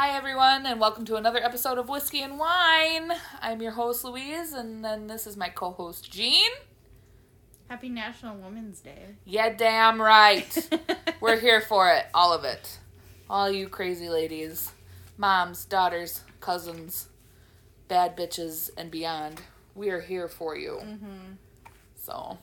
[0.00, 3.12] Hi, everyone, and welcome to another episode of Whiskey and Wine.
[3.42, 6.48] I'm your host, Louise, and then this is my co host, Jean.
[7.68, 9.16] Happy National Women's Day.
[9.26, 10.70] Yeah, damn right.
[11.20, 12.78] We're here for it, all of it.
[13.28, 14.72] All you crazy ladies,
[15.18, 17.08] moms, daughters, cousins,
[17.86, 19.42] bad bitches, and beyond.
[19.74, 20.80] We are here for you.
[20.82, 21.32] Mm-hmm.
[21.96, 22.38] So,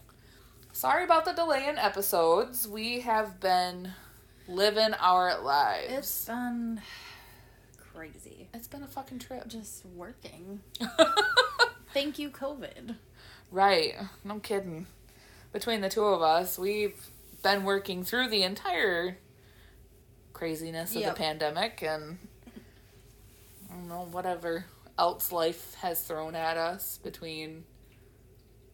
[0.74, 2.68] sorry about the delay in episodes.
[2.68, 3.94] We have been
[4.48, 5.92] living our lives.
[5.92, 6.82] It's been
[7.98, 8.48] crazy.
[8.54, 9.48] it's been a fucking trip.
[9.48, 10.62] Just working.
[11.94, 12.96] Thank you, COVID.
[13.52, 13.96] right.
[14.24, 14.86] No kidding.
[15.52, 17.08] Between the two of us, we've
[17.42, 19.18] been working through the entire
[20.34, 21.16] craziness of Yep.
[21.16, 22.20] the pandemic and
[23.70, 24.66] I don't know, whatever
[25.00, 27.64] else life has thrown at us between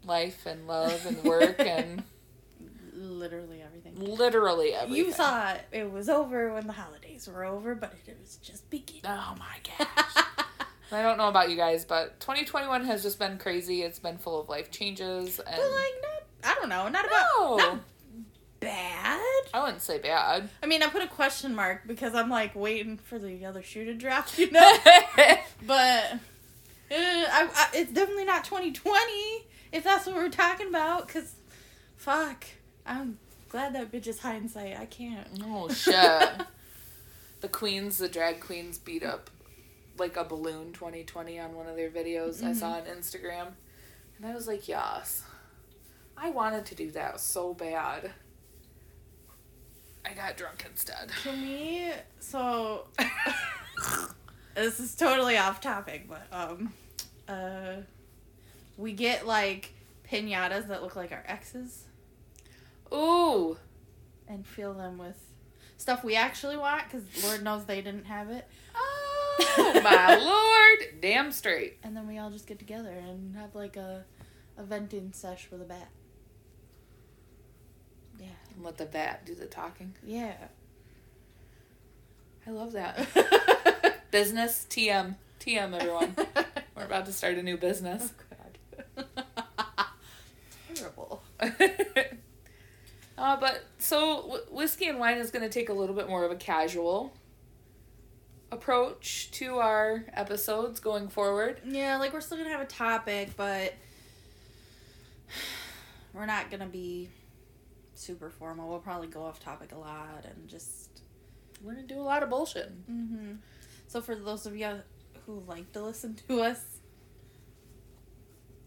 [0.04, 2.04] life and love and work and
[3.04, 3.96] Literally everything.
[3.96, 4.96] literally everything.
[5.06, 9.04] You thought it was over when the holidays were over, but it was just beginning.
[9.06, 10.26] Oh my gosh.
[10.92, 13.82] I don't know about you guys, but 2021 has just been crazy.
[13.82, 16.52] It's been full of life changes and But like, not.
[16.52, 16.88] I don't know.
[16.88, 17.28] Not about.
[17.40, 17.58] No.
[17.58, 17.80] Not
[18.60, 19.20] bad.
[19.54, 20.50] I wouldn't say bad.
[20.62, 23.86] I mean, I put a question mark because I'm like waiting for the other shoe
[23.86, 24.78] to drop, you know.
[25.66, 26.16] but uh,
[26.92, 31.08] I, I, it's definitely not 2020 if that's what we're talking about.
[31.08, 31.34] Cause
[31.98, 32.46] fuck,
[32.86, 33.18] I'm
[33.50, 34.78] glad that bitch is hindsight.
[34.78, 35.28] I can't.
[35.44, 35.96] oh shit.
[37.42, 39.30] the queens, the drag queens beat up
[39.98, 43.50] like a balloon 2020 on one of their videos I saw on Instagram.
[44.18, 45.24] And I was like, "Yes."
[46.16, 48.12] I wanted to do that so bad.
[50.06, 51.10] I got drunk instead.
[51.24, 52.86] To me, so
[54.56, 56.74] this is totally off topic, but um,
[57.28, 57.76] uh,
[58.78, 59.74] we get like
[60.10, 61.86] pinatas that look like our exes
[62.94, 63.58] Ooh.
[64.28, 65.20] and fill them with
[65.78, 68.48] stuff we actually want because Lord knows they didn't have it.
[68.76, 70.16] Oh my
[70.80, 71.02] lord.
[71.02, 71.78] Damn straight.
[71.84, 74.06] And then we all just get together and have like a,
[74.58, 75.90] a venting sesh with a bat.
[78.20, 78.28] Yeah.
[78.56, 79.94] And let the bat do the talking.
[80.06, 80.36] Yeah.
[82.46, 83.08] I love that.
[84.12, 85.16] business TM.
[85.40, 86.16] TM everyone.
[86.76, 88.12] We're about to start a new business.
[88.98, 89.86] Oh, God.
[90.76, 91.24] Terrible.
[93.18, 96.26] Uh, but so w- whiskey and wine is going to take a little bit more
[96.26, 97.16] of a casual
[98.52, 101.62] approach to our episodes going forward.
[101.66, 103.74] Yeah, like we're still gonna have a topic, but
[106.14, 107.10] we're not gonna be
[107.96, 108.70] super formal.
[108.70, 110.90] We'll probably go off topic a lot and just.
[111.62, 112.70] We're going to do a lot of bullshit.
[112.92, 113.36] Mm-hmm.
[113.88, 114.82] So for those of you
[115.26, 116.62] who like to listen to us,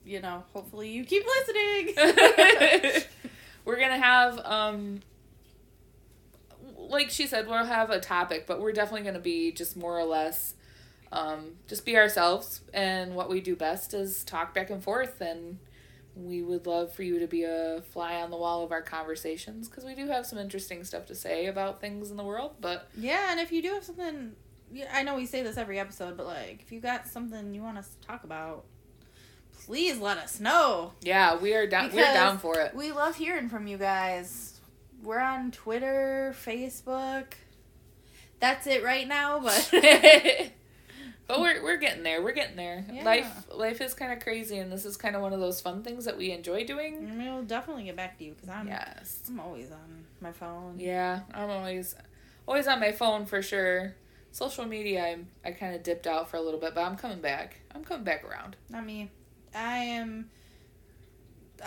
[0.05, 1.95] you know, hopefully you keep listening.
[3.67, 5.01] we're to have um
[6.89, 10.05] like she said we'll have a topic, but we're definitely to be just more or
[10.05, 10.55] less
[11.13, 15.59] um just be ourselves and what we do best is talk back and forth and
[16.17, 19.69] we would love for you to be a fly on the wall of our conversations
[19.69, 22.53] because we do have some interesting stuff to say about things in the world.
[22.61, 24.33] But yeah, and if you do have something,
[24.91, 27.77] I know we say this every episode, but like if you got something you want
[27.77, 28.65] us to talk about,
[29.65, 30.93] please let us know.
[31.03, 31.91] yeah, we are down.
[31.93, 32.75] we're down for it.
[32.75, 34.61] We love hearing from you guys.
[35.03, 37.25] We're on Twitter, Facebook.
[38.41, 39.71] That's it right now, but
[41.27, 42.23] but we're we're getting there.
[42.23, 42.85] We're getting there.
[42.93, 43.05] Yeah.
[43.05, 45.83] Life life is kind of crazy, and this is kind of one of those fun
[45.83, 47.19] things that we enjoy doing.
[47.19, 49.23] we'll definitely get back to you because I'm Yes.
[49.29, 50.79] I'm always on my phone.
[50.79, 51.95] Yeah, I'm always
[52.47, 53.95] always on my phone for sure.
[54.33, 57.21] Social media, I'm I kind of dipped out for a little bit, but I'm coming
[57.21, 57.57] back.
[57.75, 58.57] I'm coming back around.
[58.69, 59.11] Not me.
[59.57, 60.31] I am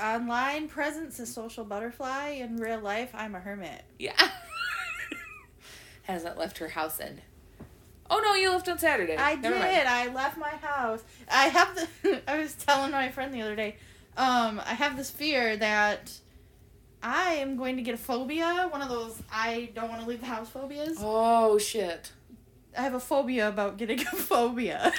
[0.01, 2.29] online presence a social butterfly.
[2.29, 3.83] In real life, I'm a hermit.
[3.97, 4.13] Yeah.
[6.03, 7.21] Hasn't left her house in.
[8.09, 9.15] Oh no, you left on Saturday.
[9.17, 9.61] I Never did.
[9.61, 9.87] mind.
[9.87, 11.03] I left my house.
[11.31, 12.21] I have the.
[12.27, 13.75] I was telling my friend the other day.
[14.17, 16.11] Um, I have this fear that
[17.03, 18.67] I am going to get a phobia.
[18.71, 20.97] One of those I don't want to leave the house phobias.
[20.99, 22.11] Oh shit.
[22.77, 24.91] I have a phobia about getting a phobia.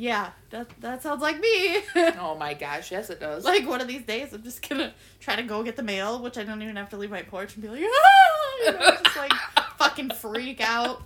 [0.00, 1.78] Yeah, that that sounds like me.
[2.20, 3.44] oh my gosh, yes it does.
[3.44, 6.38] like one of these days, I'm just gonna try to go get the mail, which
[6.38, 8.64] I don't even have to leave my porch and be like, ah!
[8.64, 9.32] you know, just like
[9.78, 11.02] fucking freak out.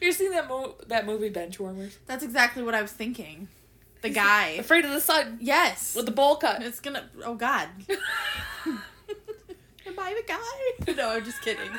[0.00, 1.96] you seen that mo- that movie Benchwarmers?
[2.06, 3.48] That's exactly what I was thinking.
[4.02, 4.50] The guy.
[4.50, 5.96] Afraid of the sun Yes.
[5.96, 6.62] with the bowl cut.
[6.62, 7.08] it's gonna.
[7.24, 7.68] Oh God.
[8.66, 10.94] Am I the guy?
[10.94, 11.70] No, I'm just kidding.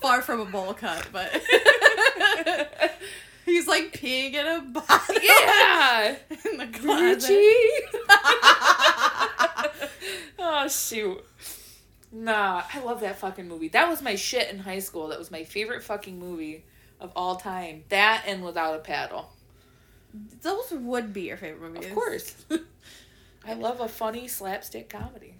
[0.00, 1.28] Far from a bowl cut, but
[3.46, 5.16] he's like peeing in a bottle.
[5.22, 6.16] yeah.
[6.50, 7.32] in the closet.
[10.38, 11.24] Oh shoot.
[12.12, 13.68] Nah, I love that fucking movie.
[13.68, 15.08] That was my shit in high school.
[15.08, 16.64] That was my favorite fucking movie
[17.00, 17.84] of all time.
[17.88, 19.30] That and Without a Paddle.
[20.42, 21.88] Those would be your favorite movies.
[21.88, 22.44] Of course.
[23.46, 25.34] I love a funny slapstick comedy.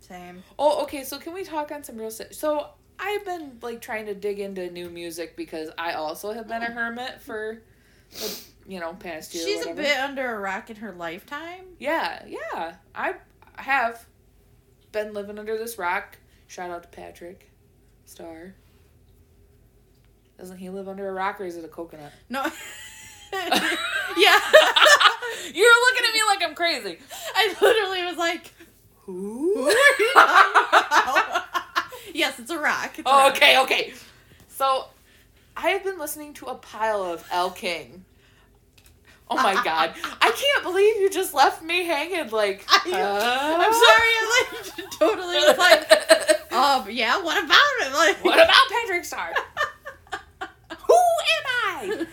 [0.00, 0.42] Same.
[0.58, 1.04] Oh, okay.
[1.04, 2.32] So can we talk on some real stuff?
[2.32, 6.62] So I've been like trying to dig into new music because I also have been
[6.62, 7.62] a hermit for,
[8.12, 9.46] the, you know, past year.
[9.46, 11.66] She's a bit under a rock in her lifetime.
[11.78, 12.74] Yeah, yeah.
[12.94, 13.14] I
[13.56, 14.04] have
[14.92, 16.18] been living under this rock.
[16.46, 17.50] Shout out to Patrick
[18.06, 18.54] Star.
[20.38, 22.12] Doesn't he live under a rock or is it a coconut?
[22.28, 22.42] No.
[23.32, 24.38] yeah.
[25.54, 26.98] You're looking at me like I'm crazy.
[27.34, 28.52] I literally was like,
[29.02, 29.70] Who?
[32.18, 32.98] Yes, it's a rock.
[32.98, 33.36] It's a Oh, rock.
[33.36, 33.92] okay, okay.
[34.48, 34.86] So,
[35.56, 38.04] I have been listening to a pile of Elle King.
[39.30, 39.94] Oh my god.
[40.20, 42.64] I can't believe you just left me hanging like.
[42.68, 43.56] I- uh?
[43.60, 44.46] I'm sorry, I
[44.82, 47.92] like totally was like, um, yeah, what about it?
[47.92, 49.32] Like, what about Patrick Star?
[50.86, 52.06] Who am I?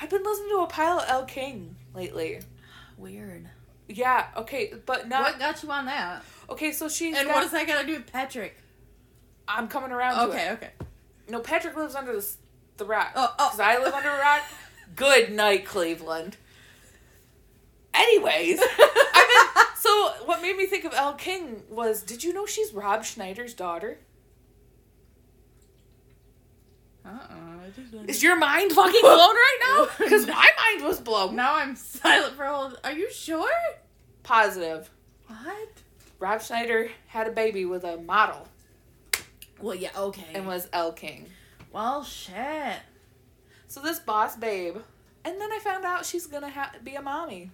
[0.00, 2.40] I've been listening to a pile of Elle King lately.
[2.96, 3.48] Weird.
[3.88, 5.22] Yeah, okay, but not.
[5.22, 6.24] What got you on that?
[6.50, 7.16] Okay, so she's.
[7.16, 8.56] And got- what does that got to do with Patrick?
[9.46, 10.34] I'm coming around to it.
[10.34, 10.70] Okay, okay.
[11.28, 12.26] No, Patrick lives under the,
[12.76, 13.12] the rock.
[13.16, 13.46] Oh, oh.
[13.48, 14.42] Because I live under a rock.
[14.96, 16.36] Good night, Cleveland.
[17.94, 22.46] Anyways, I mean, so what made me think of Elle King was did you know
[22.46, 23.98] she's Rob Schneider's daughter?
[27.04, 28.04] Uh-uh.
[28.06, 29.86] Is your mind fucking blown right now?
[29.98, 31.34] Because my mind was blown.
[31.36, 32.72] Now I'm silent for a whole.
[32.84, 33.50] Are you sure?
[34.22, 34.90] Positive.
[35.26, 35.77] What?
[36.18, 38.48] Rob Schneider had a baby with a model
[39.60, 40.24] Well, yeah, okay.
[40.34, 41.26] and was Elle King.
[41.72, 42.76] well, shit.
[43.68, 44.76] So this boss babe.
[45.24, 47.50] And then I found out she's gonna ha- be a mommy.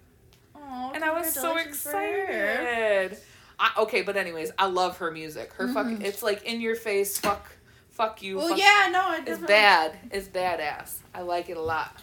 [0.55, 3.17] Oh, and I was so excited.
[3.59, 5.53] I, okay, but anyways, I love her music.
[5.53, 7.45] Her fucking, it's like in your face, fuck,
[7.89, 8.37] fuck you.
[8.37, 9.97] Well, fuck, yeah, no, I it's bad.
[10.11, 10.97] It's badass.
[11.13, 11.95] I like it a lot.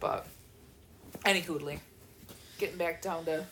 [0.00, 0.26] But,
[1.24, 1.78] any hoodly,
[2.62, 3.44] getting back down to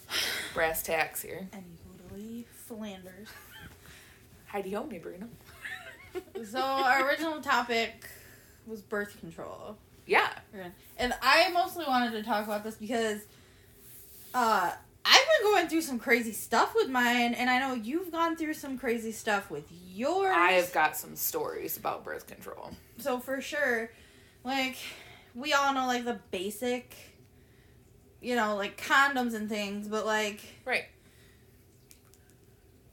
[0.54, 1.48] brass tacks here.
[1.52, 1.64] And
[2.08, 3.26] Hoodly Flanders.
[4.46, 5.26] Heidi ho, Brina.
[6.44, 8.04] So our original topic
[8.66, 9.76] was birth control.
[10.06, 10.28] Yeah.
[10.96, 13.20] And I mostly wanted to talk about this because
[14.32, 14.72] uh
[15.04, 18.54] I've been going through some crazy stuff with mine and I know you've gone through
[18.54, 20.32] some crazy stuff with yours.
[20.36, 22.70] I have got some stories about birth control.
[22.98, 23.90] so for sure
[24.44, 24.76] like
[25.34, 27.09] we all know like the basic
[28.20, 30.84] you know, like condoms and things, but like Right.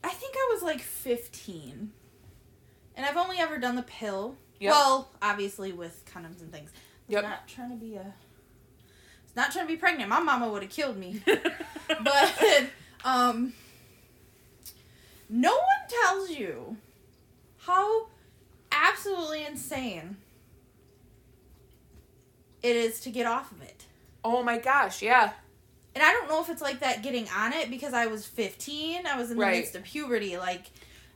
[0.04, 1.92] I think I was like 15.
[2.96, 4.38] And I've only ever done the pill.
[4.60, 4.72] Yep.
[4.72, 6.72] Well, obviously with condoms and things.
[7.10, 7.24] Yep.
[7.24, 8.14] Not trying to be a.
[9.24, 10.10] It's not trying to be pregnant.
[10.10, 11.22] My mama would have killed me.
[11.88, 12.66] but
[13.06, 13.54] um,
[15.30, 16.78] no one tells you
[17.60, 18.08] how
[18.72, 20.18] absolutely insane
[22.64, 23.77] it is to get off of it.
[24.30, 25.32] Oh my gosh, yeah.
[25.96, 29.08] And I don't know if it's like that getting on it because I was 15.
[29.08, 29.56] I was in the Right.
[29.58, 30.38] midst of puberty.
[30.38, 30.64] Like,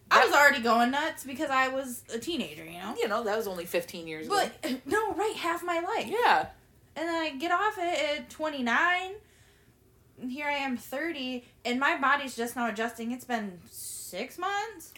[0.10, 2.96] I was already going nuts because I was a teenager, you know?
[2.98, 4.36] You know, that was only 15 years ago.
[4.62, 6.08] But, no, right, half my life.
[6.08, 6.48] Yeah.
[6.96, 9.12] And then I get off it at 29.
[10.22, 11.44] And here I am 30.
[11.66, 13.12] And my body's just now adjusting.
[13.12, 14.94] It's been six months.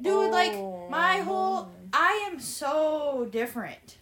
[0.00, 1.70] Dude, like, Oh, my whole.
[1.92, 3.96] I am so different.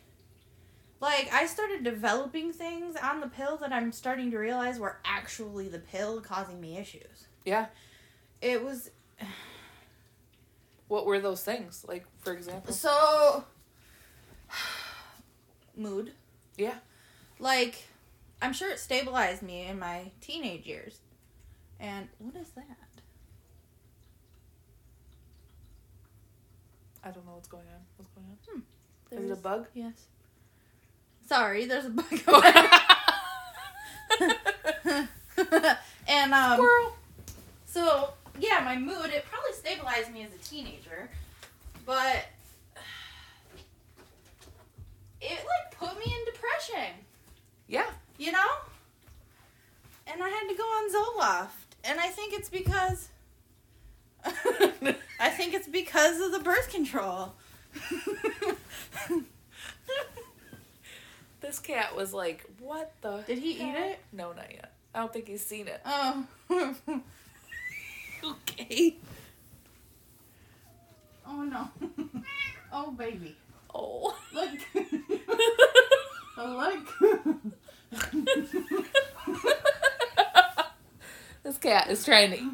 [1.04, 5.68] Like, I started developing things on the pill that I'm starting to realize were actually
[5.68, 7.26] the pill causing me issues.
[7.44, 7.66] Yeah.
[8.40, 8.90] It was.
[10.88, 11.84] What were those things?
[11.86, 12.72] Like, for example?
[12.72, 13.44] So.
[15.76, 16.12] Mood.
[16.56, 16.76] Yeah.
[17.38, 17.84] Like,
[18.40, 21.00] I'm sure it stabilized me in my teenage years.
[21.78, 22.64] And what is that?
[27.04, 27.80] I don't know what's going on.
[27.98, 28.36] What's going on?
[28.50, 28.58] Hmm.
[28.60, 28.64] Is
[29.10, 29.66] There's- it a bug?
[29.74, 30.06] Yes.
[31.26, 32.04] Sorry, there's a bug.
[36.08, 36.96] and um Squirrel.
[37.66, 41.10] so yeah, my mood it probably stabilized me as a teenager,
[41.86, 42.26] but
[45.20, 46.94] it like put me in depression.
[47.66, 47.86] Yeah.
[48.18, 48.38] you know?
[50.06, 51.48] And I had to go on Zoloft.
[51.82, 53.08] And I think it's because
[54.24, 57.34] I think it's because of the birth control.
[61.44, 63.18] This cat was like, what the?
[63.26, 63.98] Did he eat it?
[64.14, 64.72] No, not yet.
[64.94, 65.78] I don't think he's seen it.
[65.84, 66.24] oh.
[68.24, 68.96] Okay.
[71.26, 71.68] oh no.
[72.72, 73.36] oh baby.
[73.74, 74.16] Oh.
[74.32, 74.48] Look.
[76.38, 76.80] oh,
[77.92, 78.06] look.
[81.42, 82.50] this cat is trying to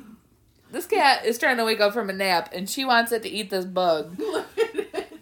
[0.73, 3.29] This cat is trying to wake up from a nap and she wants it to
[3.29, 4.19] eat this bug.
[4.19, 5.21] Look at it.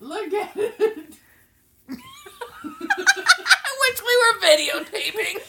[0.00, 1.14] Look at it.
[3.88, 5.40] Which we were videotaping.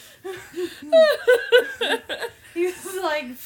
[2.52, 3.36] He was like,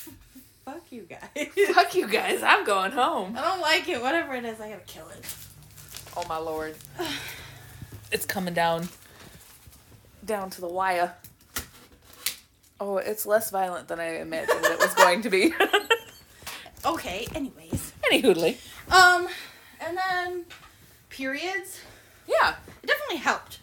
[0.64, 1.48] fuck you guys.
[1.74, 3.36] Fuck you guys, I'm going home.
[3.36, 4.00] I don't like it.
[4.00, 5.24] Whatever it is, I gotta kill it.
[6.16, 6.74] Oh my lord.
[8.12, 8.88] It's coming down.
[10.24, 11.14] Down to the wire.
[12.80, 15.52] Oh, it's less violent than I imagined it was going to be.
[16.86, 17.92] Okay, anyways.
[18.10, 18.58] Any hoodly.
[18.90, 19.26] Um,
[19.80, 20.44] and then
[21.08, 21.80] periods.
[22.28, 22.56] Yeah.
[22.82, 23.60] It definitely helped.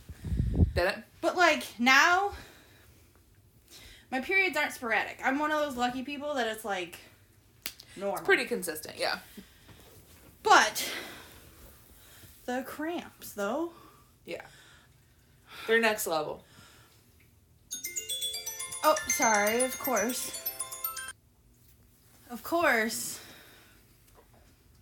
[0.75, 0.97] Did it?
[1.21, 2.31] But like now,
[4.11, 5.19] my periods aren't sporadic.
[5.23, 6.99] I'm one of those lucky people that it's like
[7.95, 8.23] normal.
[8.23, 9.19] Pretty consistent, yeah.
[10.43, 10.89] But
[12.45, 13.71] the cramps, though.
[14.25, 14.41] Yeah.
[15.67, 16.43] They're next level.
[18.83, 19.63] Oh, sorry.
[19.63, 20.37] Of course.
[22.29, 23.19] Of course.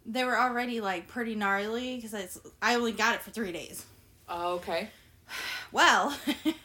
[0.05, 3.85] They were already like pretty gnarly because I only got it for three days.
[4.27, 4.89] Oh, okay.
[5.71, 6.17] Well,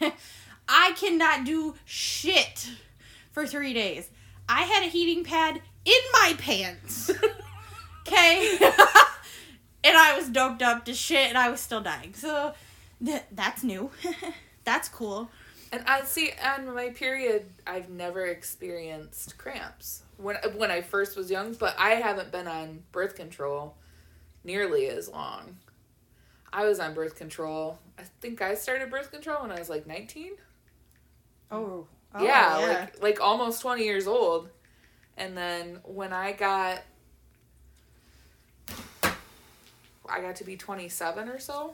[0.67, 2.69] I cannot do shit
[3.31, 4.09] for three days.
[4.47, 7.11] I had a heating pad in my pants.
[8.07, 8.57] Okay?
[9.83, 12.13] and I was doped up to shit and I was still dying.
[12.13, 12.53] So
[13.03, 13.89] th- that's new.
[14.63, 15.29] that's cool.
[15.71, 21.31] And I see on my period, I've never experienced cramps when when I first was
[21.31, 23.75] young, but I haven't been on birth control
[24.43, 25.57] nearly as long.
[26.55, 27.77] I was on birth control.
[27.99, 30.31] I think I started birth control when I was like 19.
[31.51, 31.85] Oh.
[32.15, 34.49] oh yeah, like like almost 20 years old.
[35.17, 36.81] And then when I got
[40.07, 41.73] I got to be 27 or so.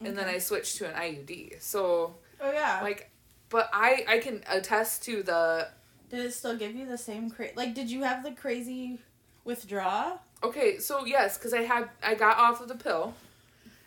[0.00, 1.60] And then I switched to an IUD.
[1.60, 2.80] So oh yeah.
[2.82, 3.10] like
[3.50, 5.68] but I I can attest to the
[6.08, 9.00] did it still give you the same cra- like did you have the crazy
[9.44, 10.22] withdrawal?
[10.42, 13.12] Okay, so yes, cuz I had I got off of the pill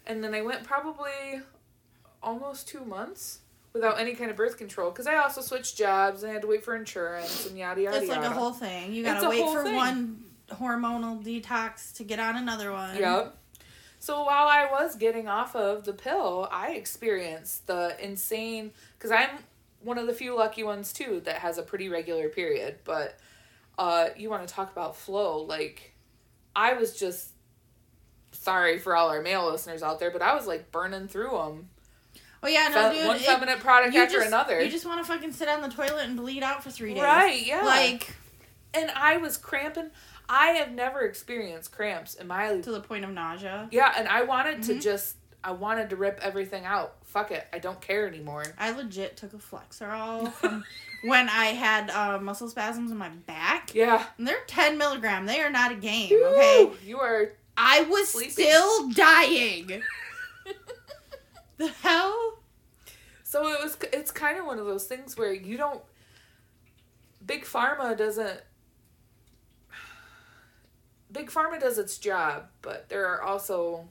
[0.05, 1.41] and then I went probably
[2.23, 3.39] almost 2 months
[3.73, 6.47] without any kind of birth control cuz I also switched jobs and I had to
[6.47, 8.29] wait for insurance and yada yada It's like yada.
[8.29, 8.93] a whole thing.
[8.93, 9.75] You gotta wait for thing.
[9.75, 12.97] one hormonal detox to get on another one.
[12.97, 13.37] Yep.
[13.99, 19.29] So while I was getting off of the pill, I experienced the insane because I'm
[19.83, 22.79] one of the few lucky ones too that has a pretty regular period.
[22.83, 23.17] But
[23.77, 25.43] uh, you want to talk about flow?
[25.43, 25.93] Like,
[26.55, 27.30] I was just
[28.31, 31.69] sorry for all our male listeners out there, but I was like burning through them.
[32.43, 33.07] Oh yeah, no, Fe- dude.
[33.07, 34.61] one feminine product after just, another.
[34.61, 37.03] You just want to fucking sit on the toilet and bleed out for three days.
[37.03, 37.45] Right?
[37.45, 37.61] Yeah.
[37.63, 38.15] Like
[38.73, 39.91] and I was cramping.
[40.27, 43.67] I have never experienced cramps in my to the point of nausea.
[43.71, 44.81] yeah, and I wanted to Mhm.
[44.81, 46.95] just I wanted to rip everything out.
[47.03, 48.45] Fuck it, I don't care anymore.
[48.59, 50.63] I legit took a Flexeril from
[51.03, 53.73] when I had uh, muscle spasms in my back.
[53.75, 54.05] Yeah.
[54.17, 55.25] And they're 10 milligram.
[55.25, 56.71] They are not a game, okay?
[56.85, 58.31] You are I was Sleeping.
[58.31, 59.81] still dying.
[61.57, 62.37] the hell?
[63.23, 65.81] so it was it's kind of one of those things where you don't
[67.25, 68.41] Big Pharma doesn't
[71.11, 73.87] Big Pharma does its job, but there are also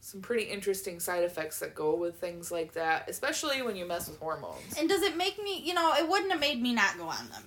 [0.00, 4.08] some pretty interesting side effects that go with things like that, especially when you mess
[4.08, 4.76] with hormones.
[4.78, 7.28] And does it make me, you know, it wouldn't have made me not go on
[7.30, 7.44] them.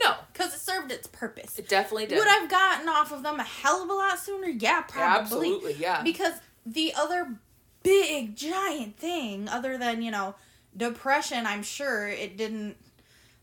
[0.00, 1.58] No, Because it served its purpose.
[1.58, 2.18] it definitely did.
[2.18, 4.46] Would I've gotten off of them a hell of a lot sooner?
[4.48, 5.20] Yeah, probably.
[5.20, 6.02] Absolutely, yeah.
[6.02, 7.34] Because the other
[7.82, 10.34] big giant thing, other than, you know,
[10.76, 12.76] depression, I'm sure it didn't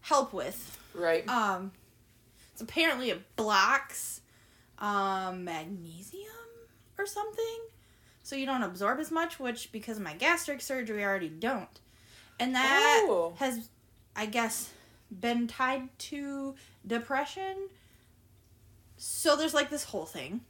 [0.01, 0.77] help with.
[0.93, 1.27] right.
[1.27, 1.71] Um
[2.53, 4.21] it's apparently it blocks
[4.79, 6.24] um magnesium
[6.97, 7.59] or something.
[8.24, 11.79] So you don't absorb as much, which because of my gastric surgery I already don't.
[12.39, 13.33] And that Oh.
[13.39, 13.69] has
[14.15, 14.69] I guess
[15.12, 17.69] been tied to depression.
[18.97, 20.41] So there's like this whole thing.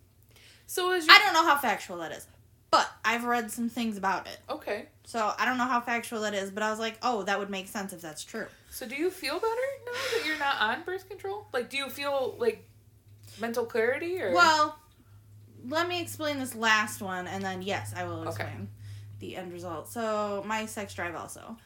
[0.67, 2.25] So is your I don't know how factual that is,
[2.71, 4.39] but I've read some things about it.
[4.50, 4.85] Okay.
[5.03, 7.50] So I don't know how factual that is, but I was like, oh, that would
[7.50, 8.47] make sense if that's true.
[8.71, 11.47] So do you feel better now that you're not on birth control?
[11.53, 12.67] Like do you feel like
[13.39, 14.77] mental clarity or Well,
[15.67, 18.43] let me explain this last one, and then yes, I will Okay.
[18.43, 18.69] explain
[19.19, 19.89] the end result.
[19.89, 21.57] So my sex drive also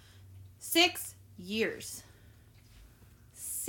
[0.59, 2.03] six years,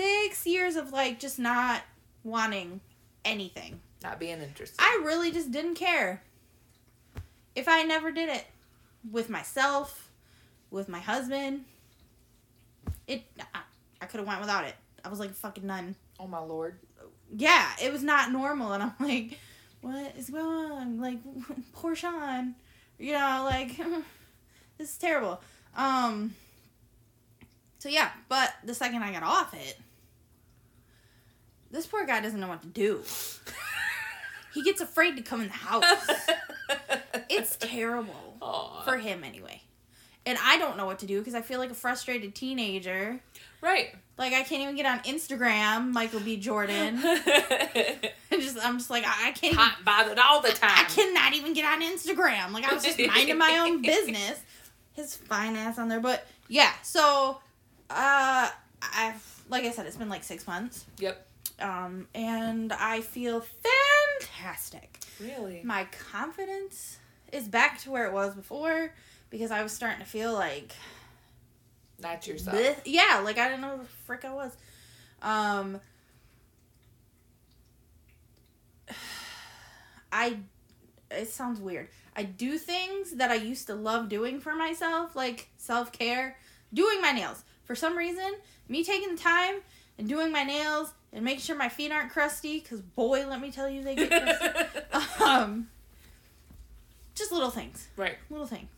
[0.00, 1.82] six years of like just not
[2.24, 2.80] wanting
[3.24, 3.80] anything.
[4.02, 4.80] not being interested?
[4.80, 6.22] I really just didn't care.
[7.54, 8.46] If I never did it
[9.10, 10.08] with myself,
[10.70, 11.64] with my husband,
[13.06, 13.60] it I,
[14.00, 14.74] I could have went without it.
[15.04, 15.96] I was like a fucking nun.
[16.18, 16.78] oh my lord.
[17.34, 19.38] Yeah, it was not normal, and I'm like,
[19.80, 21.00] what is going on?
[21.00, 21.18] Like,
[21.72, 22.54] poor Sean,
[22.98, 23.76] you know, like
[24.78, 25.40] this is terrible.
[25.76, 26.34] Um.
[27.78, 29.78] So yeah, but the second I got off it,
[31.70, 33.02] this poor guy doesn't know what to do.
[34.54, 35.84] he gets afraid to come in the house.
[37.28, 38.82] It's terrible Aw.
[38.82, 39.62] for him anyway.
[40.26, 43.20] And I don't know what to do because I feel like a frustrated teenager.
[43.62, 43.94] right.
[44.18, 46.36] Like I can't even get on Instagram, Michael B.
[46.36, 47.00] Jordan.
[47.02, 50.70] I just I'm just like I, I can't even, Hot bothered all the time.
[50.74, 52.52] I cannot even get on Instagram.
[52.52, 54.42] Like I was just minding my own business.
[54.92, 56.70] His fine ass on there, but yeah.
[56.82, 57.40] So,
[57.88, 58.50] uh,
[58.94, 60.84] I've like I said, it's been like six months.
[60.98, 61.26] Yep.
[61.60, 63.44] Um, and I feel
[64.20, 64.98] fantastic.
[65.20, 65.60] Really?
[65.64, 66.98] My confidence
[67.32, 68.92] is back to where it was before
[69.28, 70.72] because I was starting to feel like
[72.02, 72.56] Not yourself.
[72.56, 72.76] Bleh.
[72.84, 74.56] Yeah, like I didn't know who the frick I was.
[75.22, 75.80] Um
[80.12, 80.38] I
[81.10, 81.88] it sounds weird.
[82.16, 86.36] I do things that I used to love doing for myself, like self-care,
[86.72, 87.44] doing my nails.
[87.64, 88.32] For some reason,
[88.68, 89.56] me taking the time
[89.98, 93.50] and doing my nails and making sure my feet aren't crusty cuz boy, let me
[93.50, 95.22] tell you they get crusty.
[95.24, 95.68] um
[97.14, 97.88] just little things.
[97.96, 98.16] right.
[98.30, 98.68] Little things.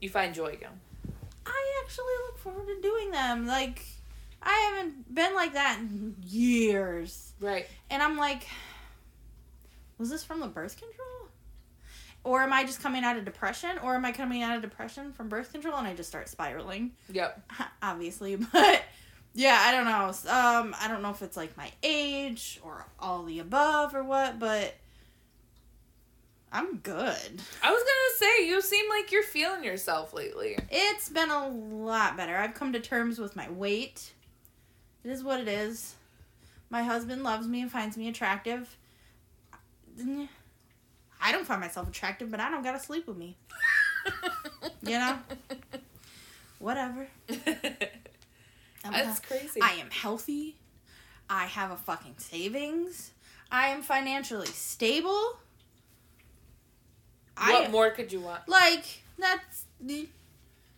[0.00, 0.80] You find joy again.
[1.46, 3.46] I actually look forward to doing them.
[3.46, 3.84] Like,
[4.42, 7.32] I haven't been like that in years.
[7.40, 7.66] Right.
[7.90, 8.46] And I'm like,
[9.98, 11.28] was this from the birth control?
[12.24, 13.78] Or am I just coming out of depression?
[13.82, 16.92] Or am I coming out of depression from birth control and I just start spiraling?
[17.12, 17.50] Yep.
[17.82, 18.82] Obviously, but
[19.34, 20.06] yeah, I don't know.
[20.32, 24.38] Um, I don't know if it's like my age or all the above or what,
[24.38, 24.74] but
[26.52, 27.42] I'm good.
[27.62, 30.56] I was gonna say you seem like you're feeling yourself lately.
[30.70, 32.36] It's been a lot better.
[32.36, 34.12] I've come to terms with my weight.
[35.02, 35.94] It is what it is.
[36.70, 38.76] My husband loves me and finds me attractive.
[40.00, 43.36] I don't find myself attractive, but I don't gotta sleep with me.
[44.82, 45.18] You know?
[46.58, 47.08] Whatever.
[48.84, 49.60] I'm That's crazy.
[49.62, 50.56] I am healthy.
[51.28, 53.12] I have a fucking savings.
[53.50, 55.38] I am financially stable.
[57.36, 58.48] what I more could you want?
[58.48, 58.84] like
[59.18, 59.64] that's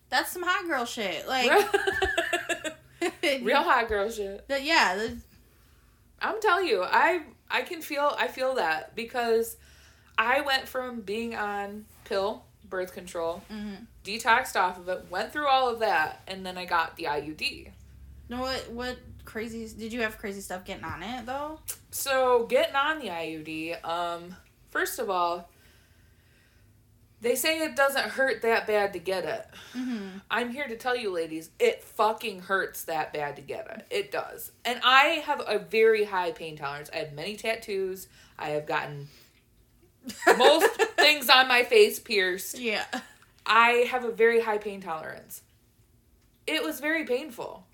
[0.09, 1.26] that's some hot girl shit.
[1.26, 1.50] Like
[3.42, 4.46] Real hot girl shit.
[4.48, 5.16] That- yeah, the,
[6.20, 9.57] I'm telling you, I I can feel I feel that because
[10.16, 13.87] I went from being on pill, birth control, mhm.
[14.04, 17.70] detoxed off of it, went through all of that, and then I got the IUD.
[18.28, 21.60] Know what what crazy did you have crazy stuff getting on it though?
[21.90, 24.36] So getting on the IUD, um,
[24.70, 25.48] first of all,
[27.20, 29.46] they say it doesn't hurt that bad to get it.
[29.74, 30.18] Mm-hmm.
[30.30, 33.86] I'm here to tell you, ladies, it fucking hurts that bad to get it.
[33.90, 34.52] It does.
[34.64, 36.90] And I have a very high pain tolerance.
[36.92, 38.08] I have many tattoos.
[38.38, 39.08] I have gotten
[40.36, 42.58] most things on my face pierced.
[42.58, 42.84] Yeah.
[43.46, 45.42] I have a very high pain tolerance.
[46.46, 47.65] It was very painful.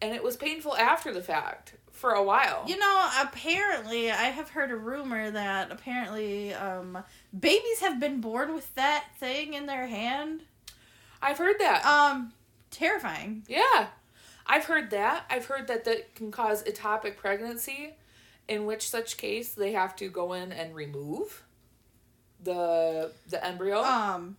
[0.00, 2.64] And it was painful after the fact for a while.
[2.66, 6.98] You know, apparently I have heard a rumor that apparently um
[7.38, 10.42] babies have been born with that thing in their hand.
[11.20, 11.84] I've heard that.
[11.84, 12.32] Um
[12.70, 13.44] terrifying.
[13.48, 13.88] Yeah.
[14.46, 15.24] I've heard that.
[15.28, 17.96] I've heard that that can cause ectopic pregnancy,
[18.46, 21.42] in which such case they have to go in and remove
[22.42, 23.82] the the embryo.
[23.82, 24.36] Um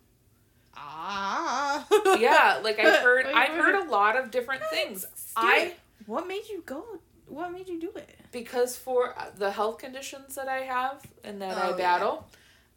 [0.82, 1.86] Ah.
[2.20, 5.06] yeah, like I've heard I've heard a lot of different things.
[5.36, 5.74] I
[6.06, 6.84] What made you go?
[7.28, 8.15] What made you do it?
[8.32, 12.28] because for the health conditions that I have and that Oh, I battle,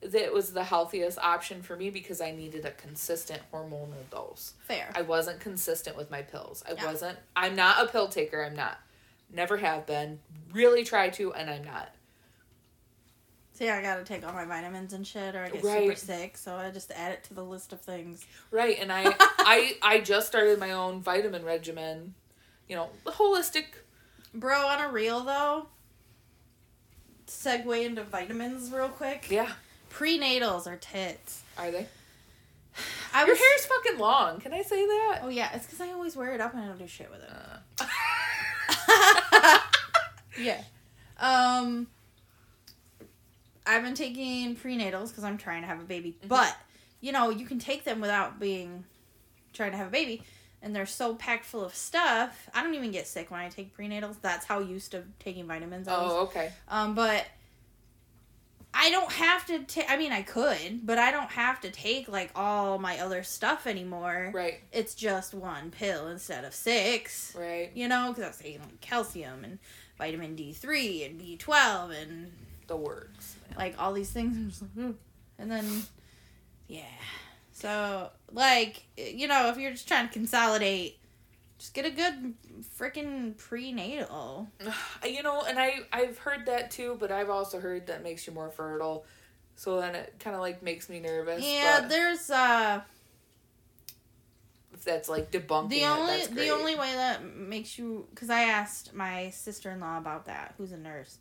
[0.01, 4.55] that was the healthiest option for me because I needed a consistent hormonal dose.
[4.67, 4.91] Fair.
[4.95, 6.65] I wasn't consistent with my pills.
[6.69, 6.87] I Yeah.
[6.87, 7.19] wasn't.
[7.37, 8.43] I'm not a pill taker.
[8.45, 8.79] I'm not.
[9.31, 10.21] Never have been.
[10.53, 11.95] Really try to, and I'm not.
[13.55, 16.37] See, I gotta take all my vitamins and shit, or I get super sick.
[16.39, 18.25] So I just add it to the list of things.
[18.51, 22.15] Right, and I, I, I just started my own vitamin regimen.
[22.69, 23.65] You know, the holistic.
[24.35, 25.67] Bro, on a real though,
[27.27, 29.27] segue into vitamins real quick.
[29.31, 29.51] Yeah,
[29.93, 31.43] Prenatals are tits.
[31.59, 31.87] are they?
[33.15, 33.39] I Your was.
[33.39, 34.41] hair's fucking long.
[34.41, 35.21] Can I say that?
[35.23, 37.23] Oh yeah, it's because I always wear it up and I don't do shit with
[37.23, 37.31] it.
[37.79, 39.59] Uh,
[40.41, 40.63] yeah.
[41.21, 41.89] Um.
[43.67, 46.29] I've been taking prenatals because I'm trying to have a baby, Mhm.
[46.29, 46.57] but
[47.01, 48.85] you know you can take them without being
[49.53, 50.23] trying to have a baby,
[50.63, 52.49] and they're so packed full of stuff.
[52.55, 54.17] I don't even get sick when I take prenatals.
[54.21, 55.87] That's how used to taking vitamins.
[55.89, 56.13] I was.
[56.13, 56.53] oh, okay.
[56.69, 57.27] Um, but
[58.75, 59.91] I don't have to take.
[59.91, 63.67] I mean, I could, but I don't have to take like all my other stuff
[63.67, 64.31] anymore.
[64.33, 67.35] Right, It's just one pill instead of six.
[67.39, 67.71] right.
[67.75, 69.59] You know, because I was taking like calcium and
[69.99, 72.33] vitamin D three and B twelve and
[72.67, 73.37] The words.
[73.57, 74.37] like all these things.
[74.37, 74.97] I'm just like, "Ooh."
[75.39, 75.67] And then,
[76.69, 76.85] yeah.
[77.53, 80.99] So like you know, if you're just trying to consolidate
[81.59, 82.35] Just get a good
[82.79, 84.49] freaking prenatal.
[85.07, 88.33] You know, and I I've heard that too, but I've also heard that makes you
[88.33, 89.05] more fertile.
[89.57, 91.45] So then it kind of like makes me nervous.
[91.45, 92.81] Yeah, there's uh
[94.73, 98.31] if that's like debunking the it, only that's the only way that makes you because
[98.31, 101.19] I asked my sister in law about that, who's a nurse,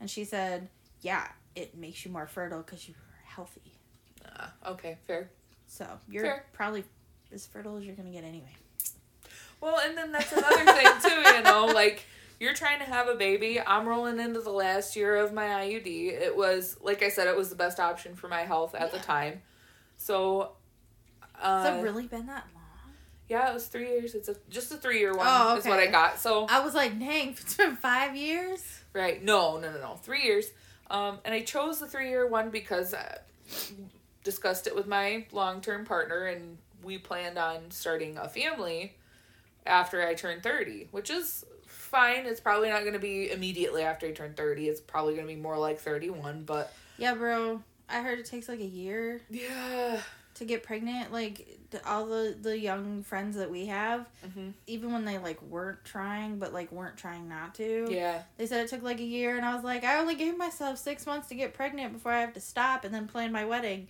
[0.00, 0.68] and she said,
[1.02, 3.60] yeah, it makes you more fertile because you're healthy.
[4.26, 5.30] Ah, okay, fair.
[5.66, 6.44] So you're Fair.
[6.52, 6.84] probably
[7.32, 8.54] as fertile as you're gonna get anyway.
[9.60, 12.04] Well, and then that's another thing too, you know, like
[12.40, 13.60] you're trying to have a baby.
[13.60, 15.86] I'm rolling into the last year of my IUD.
[15.86, 18.98] It was like I said, it was the best option for my health at the
[18.98, 19.42] time.
[19.98, 20.52] So
[21.40, 22.94] uh, Has it really been that long?
[23.28, 24.14] yeah, it was three years.
[24.14, 26.18] It's a just a three year one Oh, is what I got.
[26.20, 28.62] So I was like, dang, it's been five years.
[28.92, 29.22] Right.
[29.22, 29.94] No, no, no, no.
[30.02, 30.46] Three years.
[30.92, 33.18] Um, and I chose the three year one because I
[34.22, 38.94] discussed it with my long term partner, and we planned on starting a family
[39.66, 42.26] after I turned 30, which is fine.
[42.26, 44.68] It's probably not going to be immediately after I turn 30.
[44.68, 47.62] It's probably going to be more like 31, but Yeah, bro.
[47.88, 50.00] I heard it takes like a year yeah.
[50.42, 51.12] To get pregnant.
[51.12, 55.40] Like the, all the the young friends that we have, hmm even when they like
[55.42, 57.88] weren't trying, but like weren't trying not to.
[57.90, 58.22] Yeah.
[58.36, 60.78] They said it took like a year, and I was like, I only gave myself
[60.78, 63.88] six months to get pregnant before I have to stop and then plan my wedding.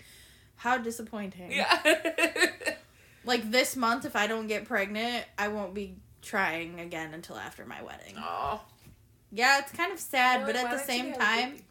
[0.57, 1.53] How disappointing.
[1.53, 1.81] Yeah.
[3.25, 7.65] Like this month, if I don't get pregnant, I won't be trying again until after
[7.65, 8.15] my wedding.
[8.19, 8.61] oh.
[9.31, 11.62] Yeah, it's kind of sad, but at the same time,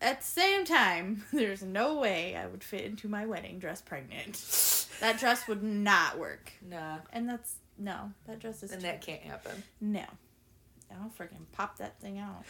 [0.00, 4.36] at the same time, there's no way I would fit into my wedding dress pregnant.
[5.00, 6.52] That dress would not work.
[6.66, 7.00] Nah.
[7.12, 9.62] And that's no, that dress is And that can't happen.
[9.78, 10.06] no.
[10.90, 12.44] I'll freaking pop that thing out.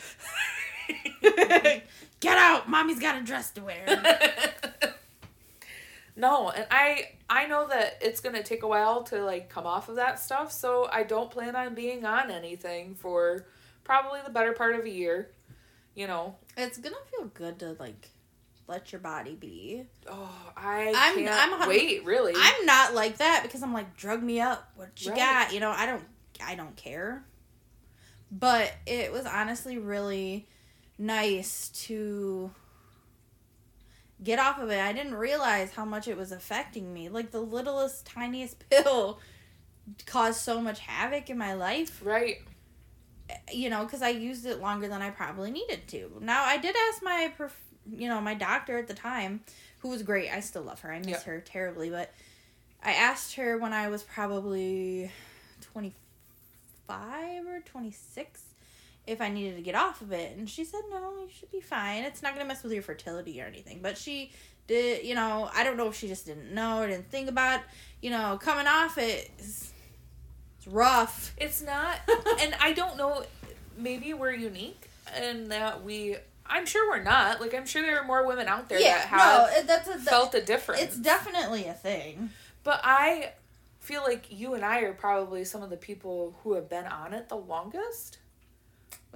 [2.20, 2.68] Get out!
[2.68, 3.84] Mommy's got a dress to wear.
[6.14, 9.88] no, and I I know that it's gonna take a while to like come off
[9.88, 13.46] of that stuff, so I don't plan on being on anything for
[13.82, 15.30] probably the better part of a year.
[15.94, 16.36] You know.
[16.56, 18.10] It's gonna feel good to like
[18.68, 19.84] let your body be.
[20.08, 22.04] Oh, I I'm- can't I'm wait.
[22.04, 22.32] Really.
[22.36, 24.70] I'm not like that because I'm like drug me up.
[24.76, 25.18] What you Right.
[25.18, 25.52] got?
[25.52, 26.04] You know, I don't
[26.44, 27.24] I don't care.
[28.30, 30.48] But it was honestly really
[30.98, 32.50] nice to
[34.22, 34.80] get off of it.
[34.80, 37.08] I didn't realize how much it was affecting me.
[37.08, 39.20] Like the littlest tiniest pill
[40.06, 42.38] caused so much havoc in my life, right.
[43.52, 46.18] You know, cuz I used it longer than I probably needed to.
[46.20, 47.32] Now, I did ask my
[47.88, 49.40] you know, my doctor at the time,
[49.78, 50.30] who was great.
[50.30, 50.92] I still love her.
[50.92, 51.22] I miss Yeah.
[51.22, 52.12] her terribly, but
[52.82, 55.10] I asked her when I was probably
[55.60, 58.42] 25 or 26
[59.06, 60.36] if I needed to get off of it.
[60.36, 62.02] And she said, no, you should be fine.
[62.02, 63.78] It's not going to mess with your fertility or anything.
[63.82, 64.32] But she
[64.66, 67.60] did, you know, I don't know if she just didn't know or didn't think about,
[68.02, 69.30] you know, coming off it.
[69.38, 69.72] Is,
[70.66, 71.34] it's rough.
[71.38, 71.98] It's not,
[72.40, 73.24] and I don't know.
[73.76, 74.88] Maybe we're unique
[75.20, 76.16] in that we.
[76.48, 77.40] I'm sure we're not.
[77.40, 80.34] Like I'm sure there are more women out there that have no, that's a, felt
[80.34, 80.80] a difference.
[80.82, 82.30] It's definitely a thing.
[82.62, 83.32] But I
[83.80, 87.14] feel like you and I are probably some of the people who have been on
[87.14, 88.18] it the longest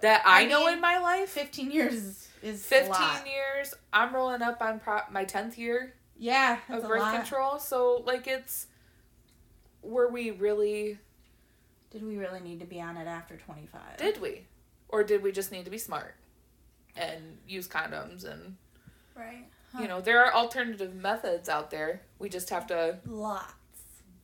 [0.01, 1.29] that I, I know mean, in my life.
[1.31, 3.27] 15 years is, is 15 a lot.
[3.27, 3.75] years.
[3.93, 7.59] I'm rolling up on pro- my 10th year Yeah, of birth control.
[7.59, 8.67] So, like, it's.
[9.83, 10.99] Were we really.
[11.91, 13.97] Did we really need to be on it after 25?
[13.99, 14.47] Did we?
[14.89, 16.15] Or did we just need to be smart
[16.97, 18.25] and use condoms?
[18.25, 18.57] And,
[19.15, 19.47] Right.
[19.79, 22.03] you know, there are alternative methods out there.
[22.19, 23.53] We just have to Lots.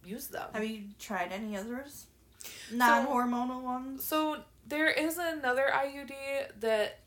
[0.04, 0.48] use them.
[0.52, 2.06] Have you tried any others?
[2.72, 4.04] Non hormonal ones?
[4.04, 6.12] So there is another IUD
[6.60, 7.00] that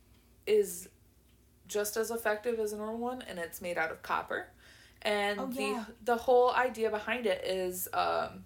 [0.46, 0.90] is
[1.68, 4.48] just as effective as a normal one, and it's made out of copper.
[5.02, 8.44] And Oh, the the whole idea behind it is um,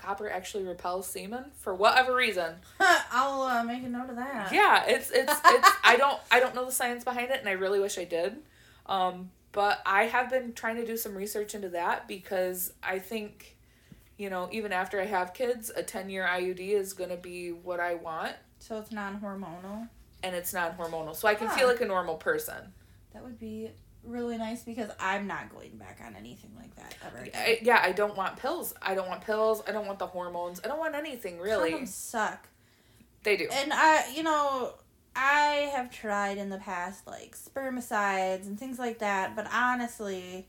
[0.00, 2.54] copper actually repels semen for whatever reason.
[2.80, 4.52] I'll uh, make a note of that.
[4.52, 7.52] Yeah, it's it's it's I don't I don't know the science behind it, and I
[7.52, 8.36] really wish I did.
[8.86, 13.56] Um, but I have been trying to do some research into that because I think,
[14.16, 17.80] you know, even after I have kids, a ten year IUD is gonna be what
[17.80, 19.88] I want So it's non hormonal.
[20.22, 21.14] and it's non hormonal.
[21.16, 22.72] So I can feel like a normal person.
[23.12, 23.70] That would be
[24.04, 27.32] really nice because I'm not going back on anything like that ever again.
[27.34, 28.72] I, yeah, I don't want pills.
[28.80, 29.62] I don't want pills.
[29.66, 30.60] I don't want the hormones.
[30.64, 31.72] I don't want anything really.
[31.72, 32.48] Condoms suck.
[33.22, 33.48] They do.
[33.52, 34.74] And I, you know,
[35.14, 40.48] I have tried in the past like spermicides and things like that, but honestly,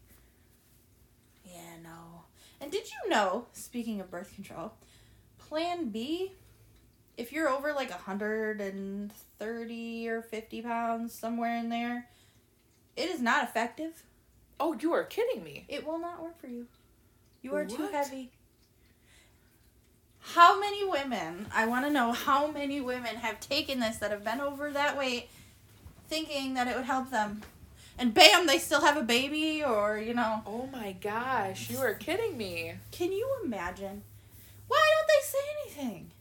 [1.44, 2.24] yeah, no.
[2.60, 4.74] And did you know, speaking of birth control,
[5.38, 6.34] Plan B,
[7.18, 12.08] if you're over like 130 or 50 pounds, somewhere in there,
[12.96, 14.04] it is not effective.
[14.60, 15.66] Oh, you are kidding me.
[15.68, 16.68] It will not work for you.
[17.42, 18.32] You are too heavy.
[20.20, 24.24] How many women, I want to know how many women have taken this that have
[24.24, 25.30] been over that weight
[26.08, 27.42] thinking that it would help them.
[27.98, 30.42] And bam, they still have a baby or, you know.
[30.46, 32.74] Oh my gosh, you are kidding me.
[32.92, 34.04] Can you imagine?
[34.68, 36.12] Why don't they say anything?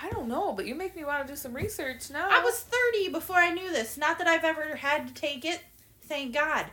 [0.00, 2.28] I don't know, but you make me want to do some research now.
[2.30, 3.96] I was 30 before I knew this.
[3.96, 5.60] Not that I've ever had to take it,
[6.02, 6.66] thank God.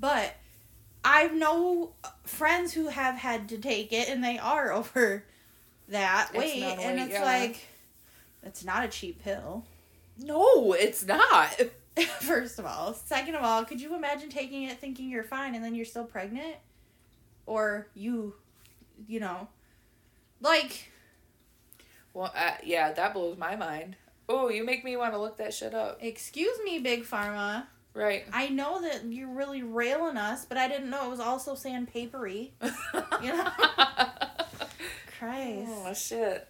[0.00, 0.34] But
[1.04, 1.92] I know
[2.24, 5.24] friends who have had to take it and they are over
[5.88, 6.60] that It's weight.
[6.60, 7.24] not and weight, it's yeah.
[7.24, 7.66] like,
[8.42, 9.64] it's not a cheap pill.
[10.18, 11.60] No, it's not.
[12.20, 12.94] First of all.
[12.94, 16.04] Second of all, could you imagine taking it thinking you're fine and then you're still
[16.04, 16.56] pregnant?
[17.46, 18.34] Or you,
[19.08, 19.48] you know,
[20.40, 20.91] like,
[22.14, 23.96] Well, uh, yeah, that blows my mind.
[24.28, 25.98] Oh, you make me want to look that shit up.
[26.00, 27.64] excuse me, Big Pharma.
[27.94, 28.24] Right.
[28.32, 32.50] I know that you're really railing us, but I didn't know it was also sandpapery.
[33.22, 33.50] You know?
[35.18, 35.70] Christ.
[35.70, 36.48] Oh shit!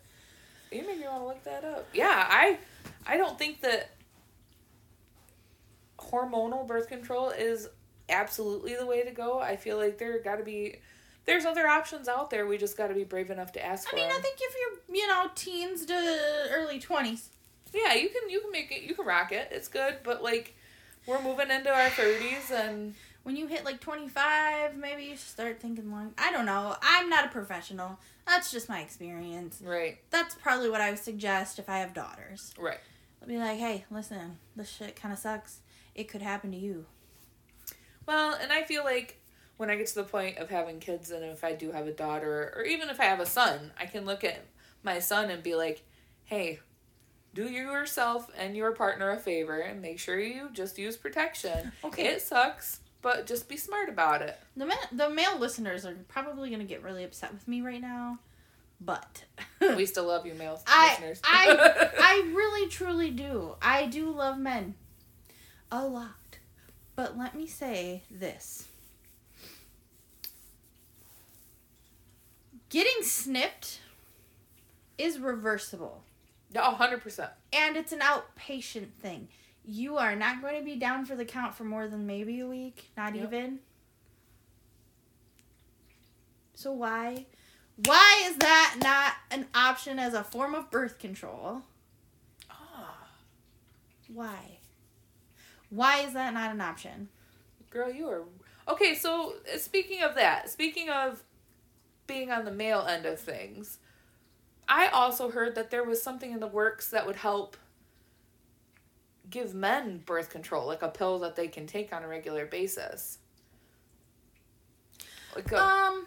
[0.70, 1.88] You make me want to look that up.
[1.92, 2.59] Yeah, I,
[3.07, 3.90] I don't think that
[5.98, 7.68] hormonal birth control is
[8.09, 9.40] absolutely the way to go.
[9.40, 10.77] I feel like there got to be,
[11.25, 12.47] there's other options out there.
[12.47, 14.55] We just got to be brave enough to ask I for mean, I think if
[14.89, 17.29] you're, you know, teens to early 20s,
[17.73, 18.83] Yeah, you can you can make it.
[18.83, 19.49] You can rock it.
[19.51, 20.55] It's good, but like,
[21.07, 25.93] we're moving into our thirties and when you hit like 25, maybe you start thinking
[25.93, 26.13] long.
[26.19, 26.75] I don't know.
[26.83, 27.99] I'm not a professional.
[28.27, 29.61] That's just my experience.
[29.65, 32.53] right, That's probably what I would suggest if I have daughters.
[32.59, 32.79] right.
[33.21, 35.61] I'll be like, hey, listen, this shit kind of sucks.
[35.95, 36.87] It could happen to you.
[38.07, 39.21] Well, and I feel like
[39.62, 41.92] when I get to the point of having kids, and if I do have a
[41.92, 44.44] daughter, or even if I have a son, I can look at
[44.83, 45.85] my son and be like,
[46.25, 46.59] hey,
[47.33, 51.70] do yourself and your partner a favor and make sure you just use protection.
[51.85, 52.07] Okay.
[52.09, 54.37] It sucks, but just be smart about it.
[54.57, 58.18] The ma- the male listeners are probably gonna get really upset with me right now,
[58.81, 59.22] but
[59.61, 61.20] We still love you, male I listeners.
[61.22, 63.55] I I really truly do.
[63.62, 64.75] I do love men
[65.70, 66.38] a lot,
[66.96, 68.66] but let me say this:
[72.73, 73.81] getting snipped
[74.99, 76.03] is reversible,
[76.57, 77.31] hundred percent.
[77.53, 79.29] and it's an outpatient thing.
[79.65, 82.47] You are not going to be down for the count for more than maybe a
[82.47, 83.25] week, not Yep.
[83.27, 83.59] even.
[86.55, 87.27] So why
[87.85, 91.63] why is that not an option as a form of birth control?
[92.51, 93.09] Ah,
[94.09, 94.59] Why?
[95.71, 97.09] Why is that not an option?
[97.71, 98.23] girl, you are
[98.69, 98.95] okay.
[98.95, 101.23] So uh, speaking of that, speaking of
[102.12, 103.79] being on the male end of things,
[104.68, 107.57] I also heard that there was something in the works that would help
[109.31, 113.18] give men birth control, like a pill that they can take on a regular basis.
[115.35, 116.07] Like a, Um,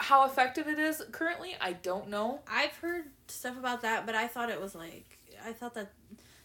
[0.00, 2.40] how effective it is currently, I don't know.
[2.46, 5.06] I've heard stuff about that, but I thought it was like
[5.46, 5.92] I thought that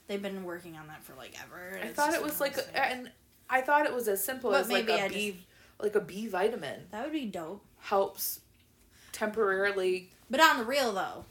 [0.07, 1.77] they've been working on that for like ever.
[1.83, 3.11] I thought it was like, a, and
[3.49, 5.45] I thought it was as simple But as like a I B,
[5.79, 7.65] like a B vitamin that would be dope.
[7.79, 8.39] helps
[9.13, 11.23] temporarily But on the real though,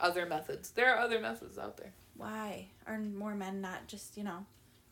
[0.00, 0.70] other methods.
[0.70, 1.92] There are other methods out there.
[2.16, 4.46] why are more men not just you know,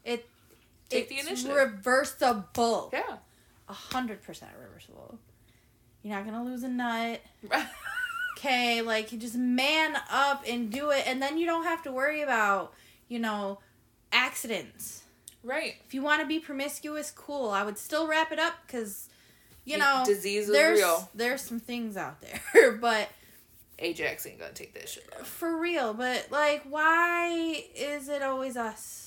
[0.05, 0.29] it
[0.91, 1.55] Take the it's initiative.
[1.57, 2.91] reversible.
[2.93, 3.17] Yeah.
[3.69, 5.19] A hundred percent reversible.
[6.03, 7.21] You're not gonna lose a nut.
[8.39, 11.91] Okay, like you just man up and do it, and then you don't have to
[11.91, 12.73] worry about
[13.09, 13.59] you know
[14.13, 15.03] accidents.
[15.43, 15.75] right.
[15.85, 17.51] If you want to be promiscuous, cool.
[17.51, 19.08] I would still wrap it up because,
[19.73, 21.09] you know, disease is there's real.
[21.15, 23.09] there's some things out there, but
[23.79, 25.09] Ajax ain't gonna take that shit.
[25.19, 25.27] off.
[25.27, 25.95] for real.
[25.95, 29.05] But like, why is it always us?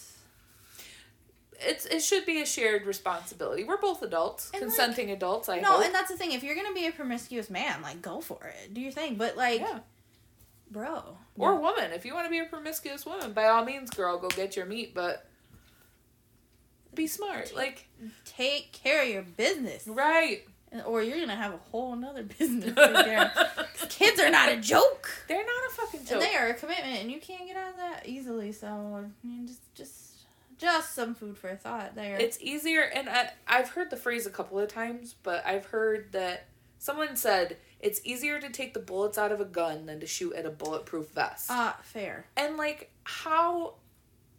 [1.64, 3.64] It's it should be a shared responsibility.
[3.64, 5.48] We're both adults, And, like- consenting adults.
[5.50, 5.86] I no, hope.
[5.86, 6.32] and that's the thing.
[6.32, 8.74] If you're gonna be a promiscuous man, like, go for it.
[8.74, 9.16] Do your thing.
[9.16, 9.80] But like, yeah.
[10.72, 14.18] bro, Or woman, if you want to be a promiscuous woman, by all means, girl,
[14.18, 15.28] go get your meat, but
[16.96, 17.54] be smart.
[17.56, 17.88] Like
[18.26, 20.44] take care of your business, right.
[20.86, 23.32] Or you're gonna have a whole nother business right there.
[23.90, 25.10] Kids are not a joke.
[25.28, 26.12] They're not a fucking joke.
[26.14, 28.52] And they are a commitment, and you can't get out of that easily.
[28.52, 30.14] So, I mean, just, just,
[30.58, 32.18] just some food for thought there.
[32.18, 36.12] It's easier, and I, I've heard the phrase a couple of times, but I've heard
[36.14, 36.46] that
[36.80, 40.34] someone said it's easier to take the bullets out of a gun than to shoot
[40.34, 41.50] at a bulletproof vest.
[41.52, 42.26] uh fair.
[42.38, 43.74] and like, how,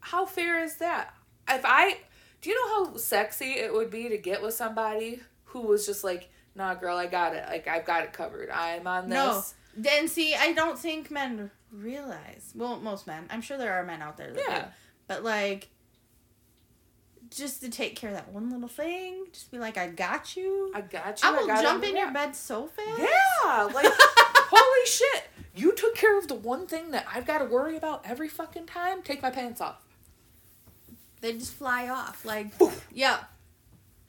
[0.00, 1.14] how fair is that?
[1.48, 1.98] If I,
[2.40, 5.20] do you know how sexy it would be to get with somebody
[5.52, 7.44] who was just like, nah, girl, I got it.
[7.48, 8.50] Like, I've got it covered.
[8.50, 9.14] I'm on this.
[9.14, 9.42] No.
[9.76, 12.52] Then see, I don't think men realize.
[12.54, 13.24] Well, most men.
[13.30, 14.60] I'm sure there are men out there that Yeah.
[14.60, 14.66] do.
[15.08, 15.68] But like,
[17.30, 20.70] just to take care of that one little thing, just be like, I got you.
[20.74, 21.28] I got you.
[21.28, 21.90] I will got jump it.
[21.90, 22.98] in your bed so fast.
[23.00, 25.24] Yeah, like holy shit,
[25.56, 28.66] you took care of the one thing that I've got to worry about every fucking
[28.66, 29.02] time.
[29.02, 29.82] Take my pants off.
[31.22, 32.24] They just fly off.
[32.26, 32.86] Like, Poof.
[32.92, 33.20] yeah.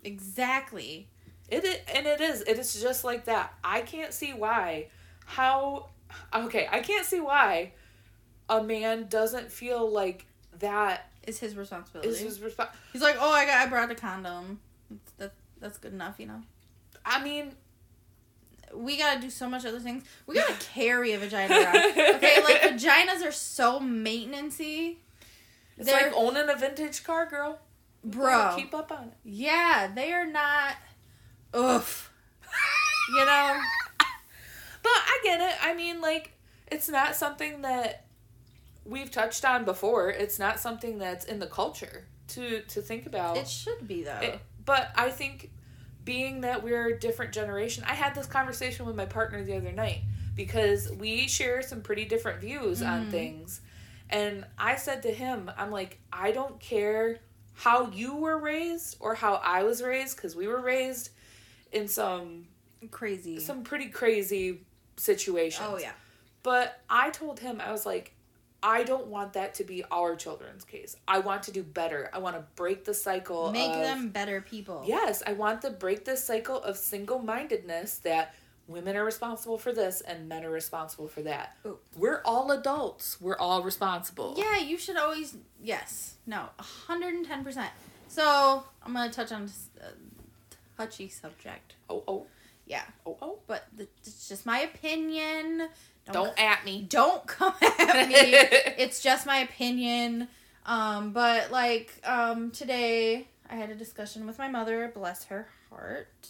[0.04, 1.08] Exactly.
[1.50, 2.42] It is, and it is.
[2.42, 3.54] It is just like that.
[3.64, 4.88] I can't see why.
[5.26, 5.90] How?
[6.34, 7.74] Okay, I can't see why
[8.50, 10.26] a man doesn't feel like
[10.60, 12.10] that is his responsibility.
[12.10, 12.70] is his response.
[12.92, 14.60] He's like, oh, I got, I brought a condom.
[14.90, 16.42] That's, that, that's good enough, you know.
[17.06, 17.54] I mean,
[18.76, 20.04] We gotta do so much other things.
[20.28, 21.76] We gotta carry a vagina around.
[21.76, 24.98] Okay, like vaginas are so maintenancey.
[25.78, 27.60] it's They're- like owning a vintage car, girl.
[28.04, 28.54] You Bro.
[28.58, 29.14] keep up on it.
[29.24, 30.76] Yeah, they are not.
[31.56, 32.12] Oof.
[33.10, 33.60] You know.
[34.82, 35.56] But I get it.
[35.62, 36.32] I mean, like,
[36.72, 38.06] it's not something that
[38.86, 40.10] we've touched on before.
[40.10, 43.38] It's not something that's in the culture to to think about.
[43.38, 44.20] It should be though.
[44.22, 45.52] It- but I think
[46.06, 49.72] being that we're a different generation, I had this conversation with my partner the other
[49.74, 50.02] night
[50.36, 53.12] because we share some pretty different views on Mhm.
[53.12, 53.62] things.
[54.10, 57.20] And I said to him, I'm like, I don't care
[57.56, 61.10] how you were raised or how I was raised because we were raised
[61.74, 62.48] in some
[62.92, 63.40] Crazy.
[63.40, 64.62] some pretty crazy
[64.98, 65.68] situations.
[65.70, 65.92] oh yeah.
[66.44, 68.14] But I told him, I was like,
[68.62, 70.96] I don't want that to be our children's case.
[71.08, 72.10] I want to do better.
[72.14, 73.52] I want to break the cycle.
[73.52, 74.84] Make of, them better people.
[74.86, 78.36] Yes, I want to break the cycle of single mindedness that
[78.68, 81.56] women are responsible for this and men are responsible for that.
[81.66, 81.78] Ooh.
[81.96, 83.20] We're all adults.
[83.20, 84.36] We're all responsible.
[84.38, 85.36] Yeah, you should always.
[85.62, 86.16] Yes.
[86.26, 86.50] No.
[86.60, 87.72] hundred and ten percent.
[88.08, 89.50] So I'm gonna touch on
[89.82, 89.86] a
[90.84, 91.76] touchy subject.
[91.90, 92.26] Oh, oh,
[92.66, 93.40] Yeah, oh, oh.
[93.48, 95.70] but th- it's just my opinion.
[96.12, 96.86] Don't at me.
[96.88, 98.16] don't come at me.
[98.16, 100.28] it's just my opinion.
[100.66, 104.92] Um, but like um, today, I had a discussion with my mother.
[104.94, 106.28] Bless her heart.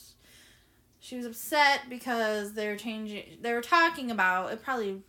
[1.00, 3.38] She was upset because they're changing.
[3.42, 4.64] They were talking about it.
[4.64, 5.02] Probably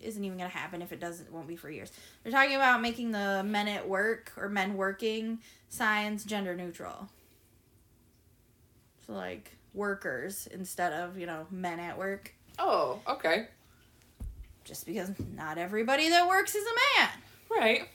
[0.00, 1.32] isn't even gonna happen if it doesn't.
[1.32, 1.90] Won't be for years.
[2.22, 7.08] They're talking about making the men at work or men working signs gender neutral.
[9.06, 13.48] So like workers instead of you know men at work oh, okay.
[14.64, 17.10] just because not everybody that works is a man.
[17.50, 17.88] Right.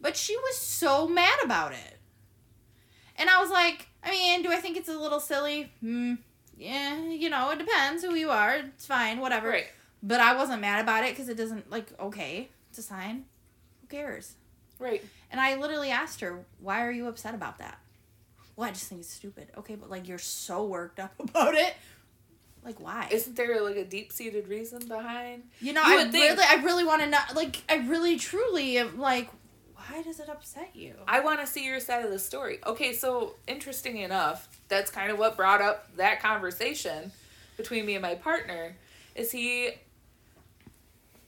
[0.00, 1.98] But she was so mad about it.
[3.18, 5.72] And I was like, I mean, do I think it's a little silly?
[5.80, 6.14] Hmm.
[6.58, 8.56] Yeah, you know, it depends who you are.
[8.56, 9.48] It's fine, whatever.
[9.48, 9.66] Right.
[10.02, 13.24] But I wasn't mad about it because it doesn't, like, okay, it's a sign.
[13.80, 14.34] Who cares?
[14.78, 15.02] Right.
[15.30, 17.78] And I literally asked her, why are you upset about that?
[18.56, 19.48] Well, I just think it's stupid.
[19.58, 21.74] Okay, but, like, you're so worked up about it.
[22.64, 23.06] Like, why?
[23.12, 25.44] Isn't there like a deep seated reason behind?
[25.60, 27.18] You know, You I would think- really, I really want to know.
[27.34, 29.28] Like, I really, truly am like,
[29.74, 30.94] why does it upset you?
[31.06, 32.58] I want to see your side of the story.
[32.66, 37.12] Okay, so interesting enough, that's kind of what brought up that conversation
[37.56, 38.74] between me and my partner.
[39.14, 39.70] Is he.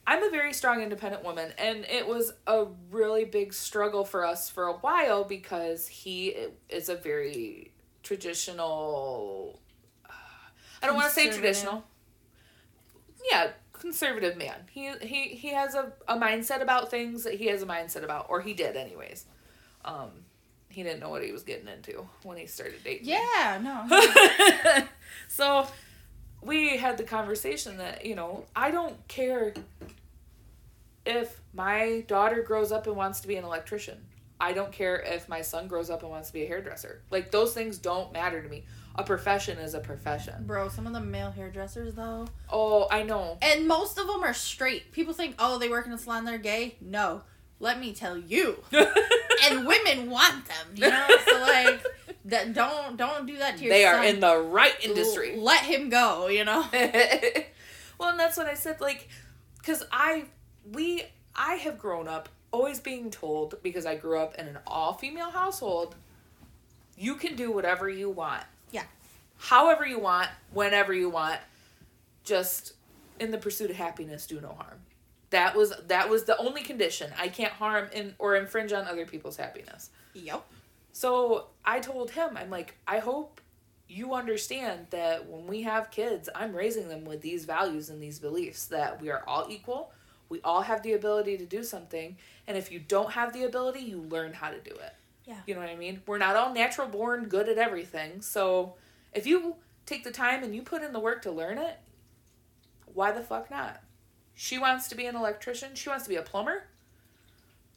[0.09, 4.49] I'm a very strong, independent woman, and it was a really big struggle for us
[4.49, 6.35] for a while because he
[6.71, 9.61] is a very traditional.
[10.83, 11.85] I don't want to say traditional.
[13.31, 14.55] Yeah, conservative man.
[14.71, 18.31] He he he has a, a mindset about things that he has a mindset about,
[18.31, 19.27] or he did anyways.
[19.85, 20.09] Um,
[20.71, 23.09] he didn't know what he was getting into when he started dating.
[23.09, 23.12] me.
[23.12, 24.87] Yeah, no.
[25.29, 25.66] so
[26.40, 29.53] we had the conversation that you know I don't care
[31.09, 33.99] if my daughter grows up and wants to be an electrician.
[34.40, 37.03] I don't care if my son grows up and wants to be a hairdresser.
[37.11, 38.64] Like those things don't matter to me.
[38.94, 40.44] A profession is a profession.
[40.47, 43.38] Bro, some of the male hairdressers though, Oh, I know.
[43.42, 44.92] and most of them are straight.
[44.92, 46.77] People think, oh, they work in a salon, they're gay.
[46.81, 47.23] No,
[47.59, 48.62] let me tell you.
[48.73, 51.07] and women want them, you know.
[51.29, 51.85] So like,
[52.27, 53.94] that don't don't do that to your they son.
[53.97, 55.35] are in the right industry.
[55.37, 56.64] L- let him go, you know.
[57.99, 58.81] well, and that's what I said.
[58.81, 59.09] Like,
[59.59, 60.25] because I,
[60.73, 64.94] we, I have grown up always being told because I grew up in an all
[64.94, 65.94] female household.
[66.97, 68.44] You can do whatever you want.
[68.71, 68.85] Yeah.
[69.37, 71.40] However you want, whenever you want.
[72.25, 72.75] Just
[73.18, 74.79] in the pursuit of happiness, do no harm.
[75.31, 77.11] That was that was the only condition.
[77.18, 79.91] I can't harm in or infringe on other people's happiness.
[80.14, 80.45] Yep.
[80.93, 83.41] So I told him, I'm like, I hope
[83.89, 88.18] you understand that when we have kids, I'm raising them with these values and these
[88.18, 89.93] beliefs that we are all equal.
[90.29, 92.16] We all have the ability to do something.
[92.47, 94.95] And if you don't have the ability, you learn how to do it.
[95.24, 95.37] Yeah.
[95.47, 96.03] You know what I mean?
[96.07, 98.22] We're not all natural born good at everything.
[98.22, 98.74] So
[99.12, 99.57] if you
[99.87, 101.79] take the time and you put in the work to learn it,
[102.95, 103.81] why the fuck not?
[104.35, 105.74] She wants to be an electrician.
[105.74, 106.64] She wants to be a plumber.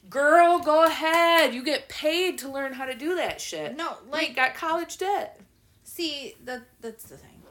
[0.09, 1.53] Girl, go ahead.
[1.53, 3.77] You get paid to learn how to do that shit.
[3.77, 5.39] No, Like, got college debt.
[5.83, 7.41] See, that that's the thing.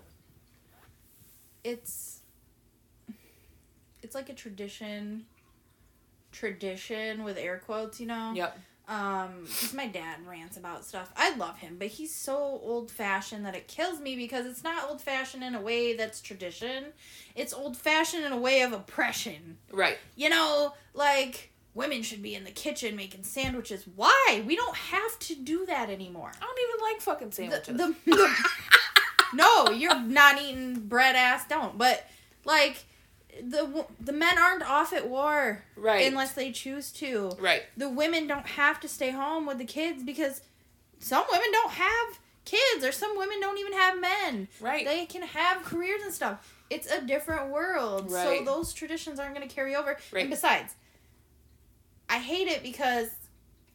[1.62, 2.09] It's
[4.10, 5.24] it's like a tradition
[6.32, 8.32] tradition with air quotes, you know.
[8.34, 8.58] Yep.
[8.88, 11.12] Um, because my dad rants about stuff.
[11.16, 14.88] I love him, but he's so old fashioned that it kills me because it's not
[14.88, 16.86] old fashioned in a way that's tradition.
[17.36, 19.58] It's old fashioned in a way of oppression.
[19.70, 19.96] Right.
[20.16, 23.84] You know, like women should be in the kitchen making sandwiches.
[23.94, 24.42] Why?
[24.44, 26.32] We don't have to do that anymore.
[26.34, 27.76] I don't even like fucking The, sandwiches.
[27.76, 28.36] the, the-
[29.34, 31.78] no, you're not eating bread ass don't.
[31.78, 32.04] But
[32.44, 32.84] like
[33.42, 36.06] the the men aren't off at war right.
[36.06, 37.32] unless they choose to.
[37.38, 37.62] right.
[37.76, 40.42] The women don't have to stay home with the kids because
[40.98, 44.48] some women don't have kids or some women don't even have men.
[44.60, 44.84] Right.
[44.84, 46.56] They can have careers and stuff.
[46.68, 48.10] It's a different world.
[48.10, 48.38] Right.
[48.38, 49.96] So those traditions aren't going to carry over.
[50.12, 50.22] Right.
[50.22, 50.74] And besides,
[52.08, 53.08] I hate it because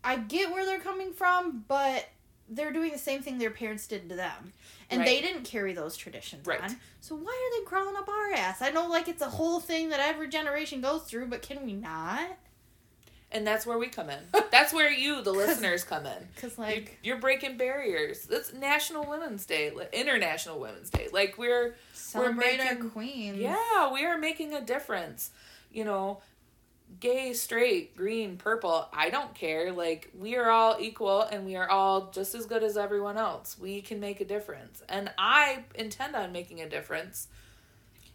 [0.04, 2.08] I get where they're coming from, but
[2.48, 4.54] they're doing the same thing their parents did to them.
[4.90, 5.06] And Right.
[5.08, 6.62] they didn't carry those traditions Right.
[6.62, 6.80] on.
[7.02, 8.62] So why are they crawling up our ass?
[8.62, 11.74] I know like it's a whole thing that every generation goes through, but can we
[11.74, 12.38] not?
[13.32, 14.20] and that's where we come in.
[14.52, 16.28] That's where you, the listeners, come in.
[16.42, 18.28] You're, like you're breaking barriers.
[18.30, 21.10] It's National Women's Day, International Women's Day.
[21.12, 23.38] Like we're celebrate our making- queens.
[23.40, 25.32] yeah, we are making a difference.
[25.74, 26.22] You know,
[27.00, 29.72] gay, straight, green, purple, I don't care.
[29.72, 33.58] Like we are all equal and we are all just as good as everyone else.
[33.60, 34.82] We can make a difference.
[34.90, 37.28] And I intend on making a difference.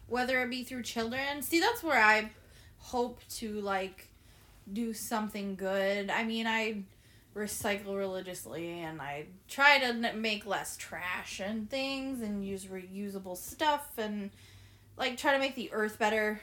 [0.07, 1.41] whether it be through children.
[1.41, 2.31] See, that's where I
[2.77, 4.09] hope to like
[4.71, 6.09] do something good.
[6.09, 6.83] I mean, I
[7.35, 13.91] recycle religiously and I try to make less trash and things and use reusable stuff
[13.97, 14.31] and
[14.97, 16.41] like try to make the earth better.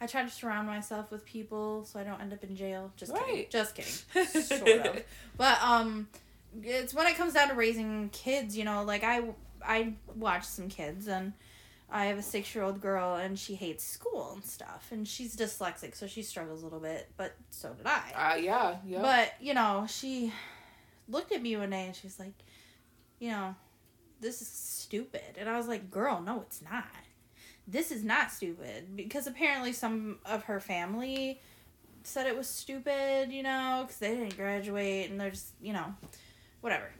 [0.00, 2.92] I try to surround myself with people so I don't end up in jail.
[2.96, 3.46] Just kidding.
[3.50, 4.24] Just kidding.
[4.42, 5.02] sort of.
[5.36, 6.08] But um
[6.62, 9.22] it's when it comes down to raising kids, you know, like I
[9.64, 11.32] I watch some kids and
[11.90, 16.06] I have a 6-year-old girl and she hates school and stuff and she's dyslexic so
[16.06, 18.12] she struggles a little bit, but so did I.
[18.14, 19.00] Uh, yeah, yeah.
[19.00, 20.32] But, you know, she
[21.08, 22.34] looked at me one day and she was like,
[23.18, 23.54] you know,
[24.20, 25.36] this is stupid.
[25.38, 26.84] And I was like, girl, no, it's not.
[27.70, 28.96] This is not stupid.
[28.96, 31.40] Because apparently some of her family
[32.02, 35.94] said it was stupid, you know, because they didn't graduate and they're just, you know,
[36.62, 36.90] whatever.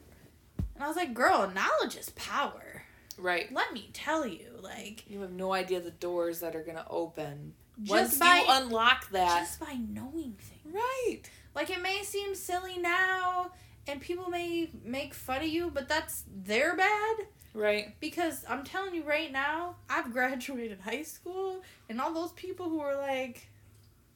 [0.74, 2.82] And I was like, girl, knowledge is power.
[3.16, 3.50] right.
[3.52, 4.46] Let me tell you.
[4.60, 8.44] Like, You have no idea the doors that are gonna open just once by, you
[8.48, 9.38] unlock that.
[9.40, 10.74] just by knowing things.
[10.74, 11.20] right.
[11.54, 13.52] Like it may seem silly now
[13.88, 17.16] and people may make fun of you, but that's their bad
[17.54, 17.94] Right.
[18.00, 22.78] because I'm telling you right now, I've graduated high school and all those people who
[22.78, 23.48] were like,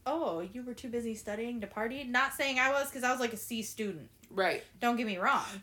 [0.07, 3.21] "Oh, you were too busy studying to party." Not saying I was cuz I was
[3.21, 4.09] like a C student.
[4.31, 4.63] Right.
[4.81, 5.63] Don't get me wrong.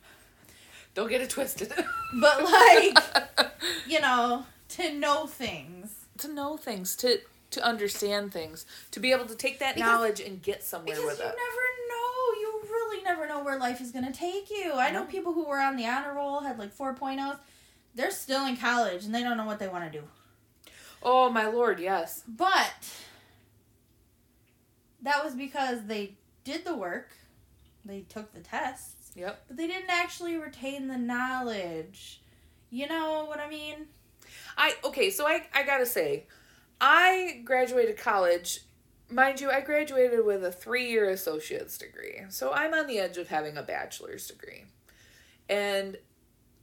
[0.94, 1.72] Don't get it twisted.
[2.20, 3.52] But like,
[3.88, 5.94] you know, to know things.
[6.18, 7.20] to know things, to
[7.52, 11.14] to understand things, to be able to take that Because- knowledge and get somewhere with
[11.14, 11.18] it.
[11.18, 12.42] Because you never know.
[12.42, 14.74] You really never know where life is going to take you.
[14.74, 17.40] I know people who were on the honor roll, had like 4.0s.
[18.00, 20.06] They're still in college and they don't know what they want to do.
[21.04, 22.24] Oh my lord, yes.
[22.26, 22.90] But
[25.02, 26.14] that was because they
[26.46, 27.10] did the work,
[27.84, 29.44] they took the tests, Yep.
[29.50, 32.22] but they didn't actually retain the knowledge.
[32.70, 33.88] You know what I mean?
[34.58, 36.26] I okay, so I I gotta say,
[36.80, 38.62] I graduated college.
[39.10, 42.22] Mind you, I graduated with a three year associate's degree.
[42.30, 44.68] So I'm on the edge of having a bachelor's degree.
[45.50, 45.98] And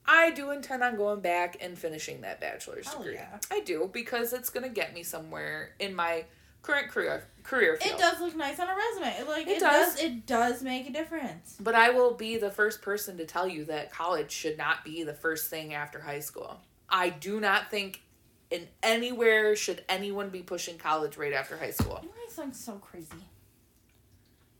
[0.08, 3.14] I do intend on going back and finishing that bachelor's Hell degree.
[3.14, 3.38] yeah.
[3.50, 6.24] I do because it's gonna get me somewhere in my
[6.62, 7.94] current career career field.
[7.94, 9.28] It does look nice on a resume.
[9.28, 9.94] Like It it, does.
[9.94, 10.02] does.
[10.04, 11.56] It does make a difference.
[11.60, 15.02] But I will be the first person to tell you that college should not be
[15.04, 16.60] the first thing after high school.
[16.88, 18.02] I do not think
[18.50, 22.00] in anywhere should anyone be pushing college right after high school.
[22.02, 23.10] You what sounds so crazy?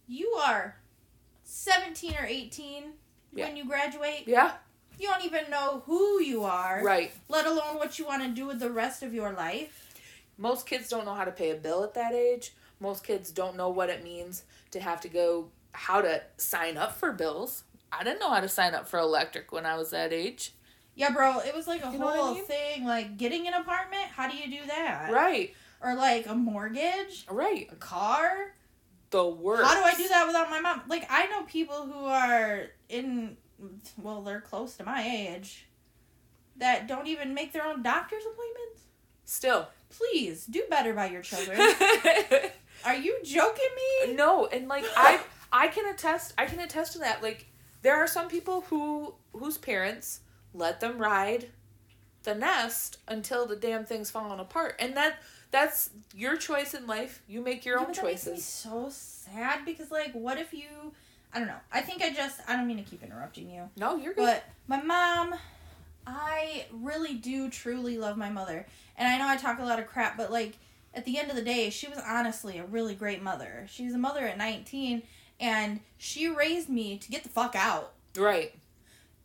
[0.09, 0.77] You are
[1.45, 2.93] 17 or 18
[3.33, 3.47] Yeah.
[3.47, 4.25] when you graduate.
[4.27, 4.53] Yeah,
[4.99, 7.13] You don't even know who you are, right.
[7.29, 9.83] let alone what you want to do with the rest of your life.
[10.39, 12.53] Most kids don't know how to pay a bill at that age.
[12.81, 16.97] Most kids don't know what it means to have to go how to sign up
[16.97, 17.65] for bills.
[17.93, 20.53] I didn't know how to sign up for electric when I was that age.
[20.95, 22.47] Yeah, bro, it was like a You what I whole mean?
[22.47, 22.85] thing.
[22.87, 25.11] Like getting an apartment, how do you do that?
[25.13, 25.55] Right.
[25.83, 27.69] Or like a mortgage, Right.
[27.71, 28.55] a car.
[29.11, 29.65] The worst.
[29.65, 30.83] How do I do that without my mom?
[30.89, 33.37] Like I know people who are in,
[33.97, 35.67] well, they're close to my age,
[36.57, 38.83] that don't even make their own doctor's appointments.
[39.25, 39.69] Still.
[39.91, 41.59] Please do better by your children.
[42.85, 43.65] Are you joking
[44.07, 44.15] me?
[44.15, 45.19] no and like i
[45.53, 47.47] i can attest i can attest to that like
[47.83, 50.21] there are some people who whose parents
[50.53, 51.47] let them ride
[52.25, 55.17] the nest until the damn thing's falling apart and that
[55.51, 57.23] that's your choice in life.
[57.29, 58.45] You make your Yeah, own but that makes me choices.
[58.45, 60.93] so sad because like, what if you?
[61.33, 61.61] I don't know.
[61.73, 62.41] I think I just.
[62.49, 64.25] I don't mean to keep interrupting you, No, you're good.
[64.25, 65.35] but my mom.
[66.09, 68.65] I really do truly love my mother,
[68.97, 70.53] and I know I talk a lot of crap, but like
[70.95, 73.67] at the end of the day, she was honestly a really great mother.
[73.69, 75.03] She was a mother at nineteen,
[75.41, 77.93] and she raised me to get the fuck out.
[78.17, 78.55] right.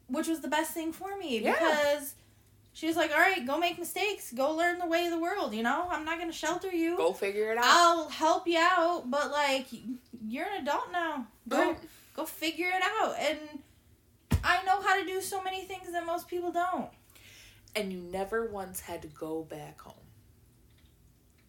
[0.08, 1.54] which was the best thing for me Yeah.
[1.54, 2.16] because
[2.74, 5.54] she was like, "All right, go make mistakes, go learn the way of the world."
[5.54, 6.98] You know, I'm not gonna shelter you.
[6.98, 7.64] Go figure it out.
[7.66, 9.68] I'll help you out, but like,
[10.32, 11.28] you're an adult now.
[11.48, 11.80] Go, Right.
[12.16, 13.16] go figure it out.
[13.20, 13.40] And
[14.44, 16.90] I know how to do so many things that most people don't.
[17.74, 19.94] and you never once had to go back home.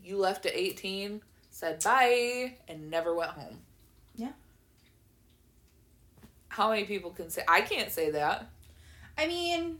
[0.04, 1.20] You left at 18,
[1.50, 3.58] said bye, and never went home.
[4.14, 4.32] Yeah.
[6.48, 8.48] How many people can say I can't say that?
[9.18, 9.78] I mean,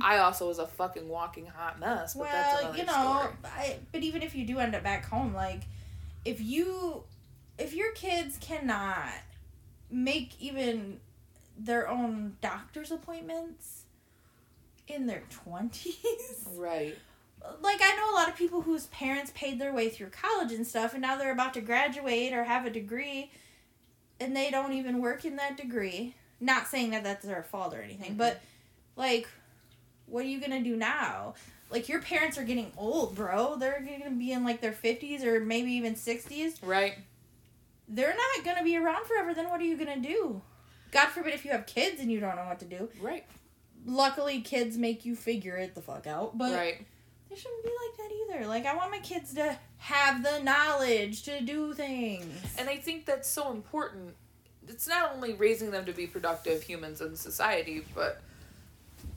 [0.00, 3.28] I also was a fucking walking hot mess, but well, you know.
[3.44, 5.62] I, but even if you do end up back home, like,
[6.24, 7.02] if you,
[7.58, 9.08] if your kids cannot
[9.90, 11.00] make even
[11.58, 13.82] their own doctor's appointments
[14.88, 16.96] in their 20s, Right.
[17.60, 20.66] like, I know a lot of people whose parents paid their way through college and
[20.66, 23.30] stuff, and now they're about to graduate or have a degree,
[24.20, 26.14] and they don't even work in that degree.
[26.40, 28.18] Not saying that that's their fault or anything, Mhm.
[28.18, 28.40] but,
[28.96, 29.28] like,
[30.06, 31.34] what are you gonna do now?
[31.70, 33.56] Like your parents are getting old, bro.
[33.56, 36.62] They're gonna be in like their fifties or maybe even sixties.
[36.62, 36.98] Right.
[37.88, 39.34] They're not gonna be around forever.
[39.34, 40.42] Then what are you gonna do?
[40.90, 42.88] God forbid if you have kids and you don't know what to do.
[43.00, 43.24] Right.
[43.84, 46.38] Luckily, kids make you figure it the fuck out.
[46.38, 46.86] But right.
[47.28, 48.46] they shouldn't be like that either.
[48.46, 52.32] Like I want my kids to have the knowledge to do things.
[52.58, 54.14] And I think that's so important.
[54.66, 58.22] It's not only raising them to be productive humans in society, but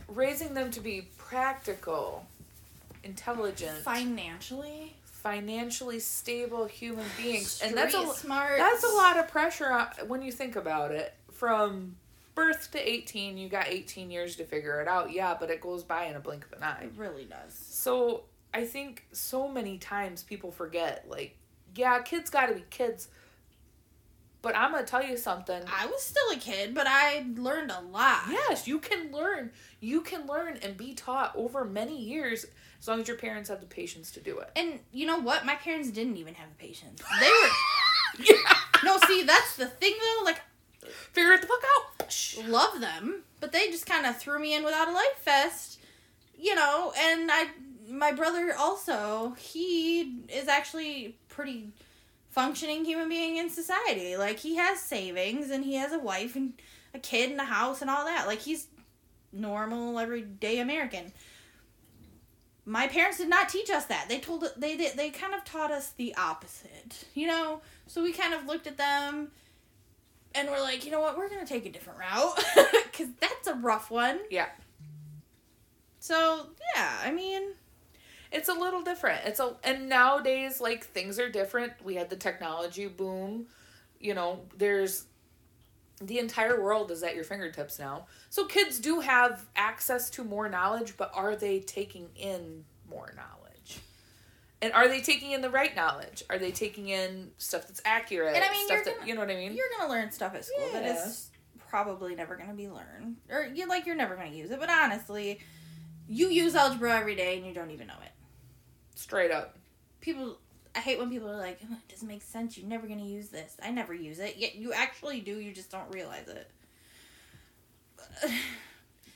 [0.10, 2.26] raising them to be practical,
[3.04, 4.97] intelligent, financially,
[5.28, 7.62] financially stable human beings.
[7.62, 8.58] And that's a smart.
[8.58, 11.14] that's a lot of pressure on, when you think about it.
[11.32, 11.98] From
[12.34, 15.12] birth to 18, you got 18 years to figure it out.
[15.12, 16.84] Yeah, but it goes by in a blink of an eye.
[16.84, 17.54] It really does.
[17.54, 18.24] So
[18.54, 21.36] I think so many times people forget, like,
[21.76, 23.10] yeah, kids got to be kids.
[24.42, 25.62] But I'm gonna tell you something.
[25.68, 28.22] I was still a kid, but I learned a lot.
[28.30, 29.52] Yes, you can learn.
[29.82, 32.46] You can learn and be taught over many years
[32.80, 34.50] as long as your parents have the patience to do it.
[34.56, 35.46] And you know what?
[35.46, 37.02] My parents didn't even have the patience.
[37.20, 37.50] They were
[38.26, 38.58] yeah.
[38.84, 38.98] no.
[39.08, 40.26] See, that's the thing though.
[40.26, 40.42] Like,
[41.12, 42.48] Figure it the fuck out.
[42.48, 45.80] Love them, but they just kind of threw me in without a life vest.
[46.40, 47.48] You know, and I,
[47.90, 51.70] my brother also, he is actually pretty
[52.30, 54.16] functioning human being in society.
[54.18, 56.54] Like he has savings and he has a wife and
[56.94, 58.28] a kid and a house and all that.
[58.28, 58.68] Like he's
[59.34, 61.12] normal everyday American.
[62.68, 64.10] My parents did not teach us that.
[64.10, 67.06] They told they did they kind of taught us the opposite.
[67.16, 69.30] You know, so we kind of looked at them
[70.36, 72.44] and we're like, you know what, we're gonna take a different route
[72.92, 74.20] because that's a rough one.
[74.30, 74.48] Yeah.
[76.00, 77.44] So yeah, I mean,
[78.32, 79.22] It's a little different.
[79.26, 81.74] It's a and nowadays like things are different.
[81.84, 83.48] We had the technology boom.
[84.00, 85.06] You know, there's
[86.02, 88.06] the entire world is at your fingertips now.
[88.30, 93.80] So kids do have access to more knowledge, but are they taking in more knowledge?
[94.62, 96.24] And are they taking in the right knowledge?
[96.30, 98.36] Are they taking in stuff that's accurate?
[98.36, 99.54] And I mean, stuff you're that gonna- you know what I mean?
[99.54, 101.06] you're gonna learn stuff at school that Yeah.
[101.06, 101.30] is
[101.68, 104.60] probably never gonna be learned, or you like you're never gonna use it.
[104.60, 105.40] But honestly,
[106.08, 108.12] you use algebra every day and you don't even know it.
[108.96, 109.58] Straight up.
[110.00, 110.40] People,
[110.78, 112.56] I hate when people are like, "Oh, "It doesn't make sense.
[112.56, 114.38] You're never gonna use this." I never use it.
[114.38, 115.40] Yet you actually do.
[115.40, 116.52] You just don't realize it.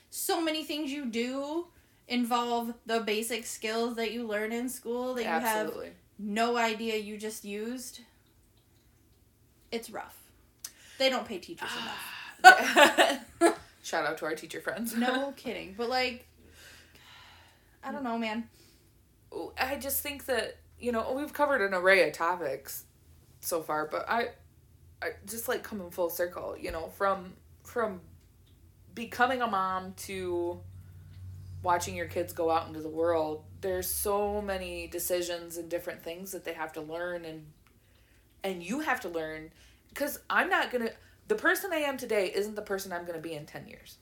[0.09, 1.67] so many things you do
[2.07, 5.71] involve the basic skills that you learn in school that you have
[6.17, 8.01] no idea you just used.
[9.71, 10.17] It's rough.
[10.97, 11.69] They don't pay teachers
[12.43, 13.25] enough.
[13.83, 14.95] Shout out to our teacher friends.
[14.95, 15.75] No kidding.
[15.77, 16.25] But like
[17.83, 18.49] I don't know, man.
[19.59, 22.85] I just think that you know we've covered an array of topics
[23.39, 24.29] so far, but I,
[25.01, 26.55] I just like coming full circle.
[26.59, 28.01] You know, from from
[28.93, 30.59] becoming a mom to
[31.63, 33.43] watching your kids go out into the world.
[33.61, 37.45] There's so many decisions and different things that they have to learn, and
[38.43, 39.51] and you have to learn
[39.89, 40.89] because I'm not gonna.
[41.27, 43.97] The person I am today isn't the person I'm gonna be in ten years.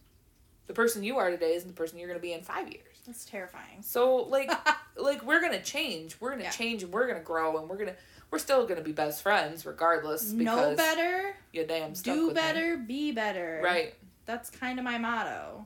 [0.68, 2.89] The person you are today isn't the person you're gonna be in five years.
[3.10, 3.82] That's terrifying.
[3.82, 4.51] So like
[4.95, 6.16] like we're gonna change.
[6.20, 6.51] We're gonna Yeah.
[6.51, 7.95] change and we're gonna grow and we're gonna
[8.30, 13.62] we're still gonna be best friends regardless know better, you damn do better, be better.
[13.64, 13.95] Right.
[14.28, 15.66] That's kind of my motto.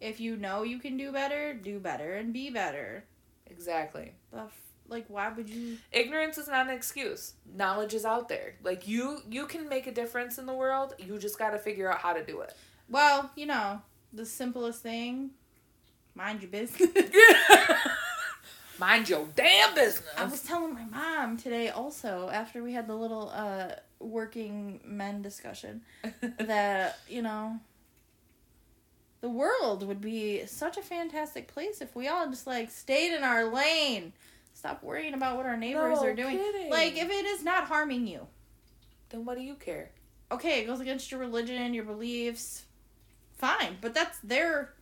[0.00, 3.02] If you know you can do better, do better and be better.
[3.46, 4.12] Exactly.
[4.30, 7.32] The f- like why would you Ignorance is not an excuse.
[7.52, 8.54] Knowledge is out there.
[8.62, 10.94] Like you you can make a difference in the world.
[10.98, 12.54] You just got to figure out how to do it.
[12.88, 13.82] Well, you know,
[14.12, 15.30] the simplest thing,
[16.16, 16.90] mind your business.
[18.78, 20.04] Mind your damn business.
[20.18, 23.68] I was telling my mom today also after we had the little uh
[24.00, 25.80] working men discussion
[26.38, 27.58] that, you know,
[29.22, 33.24] the world would be such a fantastic place if we all just like stayed in
[33.24, 34.12] our lane.
[34.52, 36.36] Stop worrying about what our neighbors No are doing.
[36.36, 36.70] kidding.
[36.70, 38.26] Like if it is not harming you.
[39.08, 39.88] then what do you care?
[40.30, 42.64] Okay, it goes against your religion, your beliefs.
[43.38, 44.74] Fine, but that's their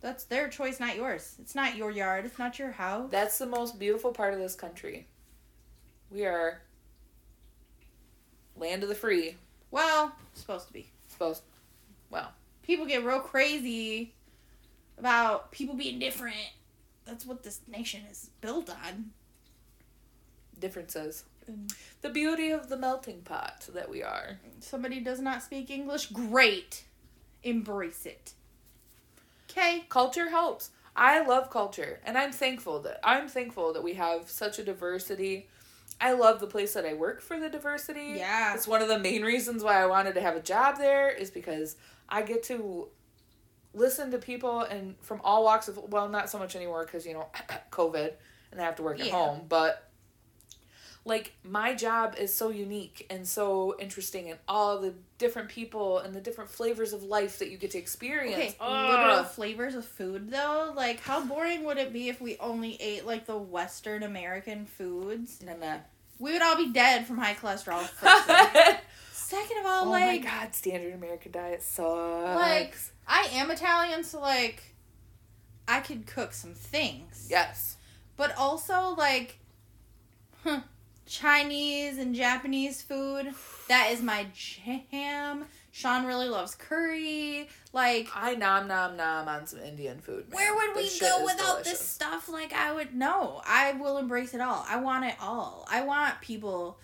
[0.00, 1.34] that's their choice, not yours.
[1.40, 2.24] It's not your yard.
[2.24, 3.10] It's not your house.
[3.10, 5.06] That's the most beautiful part of this country.
[6.10, 6.60] We are
[8.56, 9.36] land of the free.
[9.70, 10.90] Well, supposed to be.
[11.08, 11.42] Supposed
[12.10, 12.32] well,
[12.62, 14.14] people get real crazy
[14.98, 16.36] about people being different.
[17.04, 19.10] That's what this nation is built on.
[20.58, 21.24] differences.
[21.46, 21.72] And
[22.02, 24.38] The beauty of the melting pot that we are.
[24.60, 26.84] somebody does not speak English, great.
[27.42, 28.34] Embrace it.
[29.50, 29.84] Okay.
[29.88, 30.70] Culture helps.
[30.96, 35.48] I love culture and I'm thankful that I'm thankful that we have such a diversity.
[36.00, 38.14] I love the place that I work for the diversity.
[38.16, 38.54] Yeah.
[38.54, 41.30] It's one of the main reasons why I wanted to have a job there is
[41.30, 41.76] because
[42.08, 42.88] I get to
[43.72, 47.14] listen to people and from all walks of well, not so much anymore because you
[47.14, 47.28] know
[47.70, 48.12] COVID
[48.52, 49.89] and I have to work at home, but
[51.10, 56.14] like my job is so unique and so interesting and all the different people and
[56.14, 58.36] the different flavors of life that you get to experience.
[58.36, 58.90] Okay, Ugh.
[58.90, 60.72] literal flavors of food though.
[60.74, 65.42] Like, how boring would it be if we only ate like the Western American foods?
[65.44, 65.78] Nah, nah.
[66.20, 67.82] We would all be dead from high cholesterol.
[69.12, 72.36] Second of all, like oh my god, standard American diet sucks.
[72.40, 72.76] Like-
[73.08, 74.62] I am Italian, so like,
[75.66, 77.26] I could cook some things.
[77.28, 77.76] yes.
[78.16, 79.38] But also like
[80.44, 80.60] huh,
[81.10, 83.34] Chinese and Japanese food.
[83.68, 85.44] That is my jam.
[85.72, 87.48] Sean really loves curry.
[87.72, 90.28] Like I nom nom nom on some Indian food.
[90.28, 90.36] man.
[90.36, 92.28] where would The we go without this stuff?
[92.28, 93.42] Like I would no.
[93.44, 94.64] I will embrace it all.
[94.68, 95.66] I want it all.
[95.68, 96.78] I want people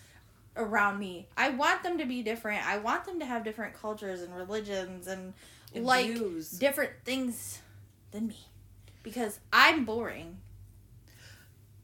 [0.57, 1.29] around me.
[1.37, 2.67] I want them to be different.
[2.67, 5.33] I want them to have different cultures and religions and
[5.73, 6.51] And like views.
[6.51, 7.61] different things
[8.11, 8.47] than me.
[9.03, 10.39] Because I'm boring.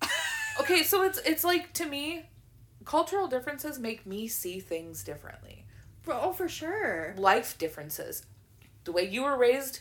[0.60, 2.26] okay, so it's it's like to me,
[2.86, 5.66] cultural differences make me see things differently.
[6.08, 7.14] Oh, for sure.
[7.18, 8.26] Life differences.
[8.84, 9.80] The way you were raised,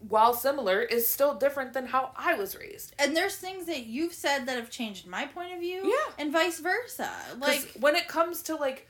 [0.00, 2.94] while similar, is still different than how I was raised.
[2.98, 5.86] And there's things that you've said that have changed my point of view.
[5.86, 6.12] Yeah.
[6.18, 7.10] And vice versa.
[7.38, 8.88] Like when it comes to like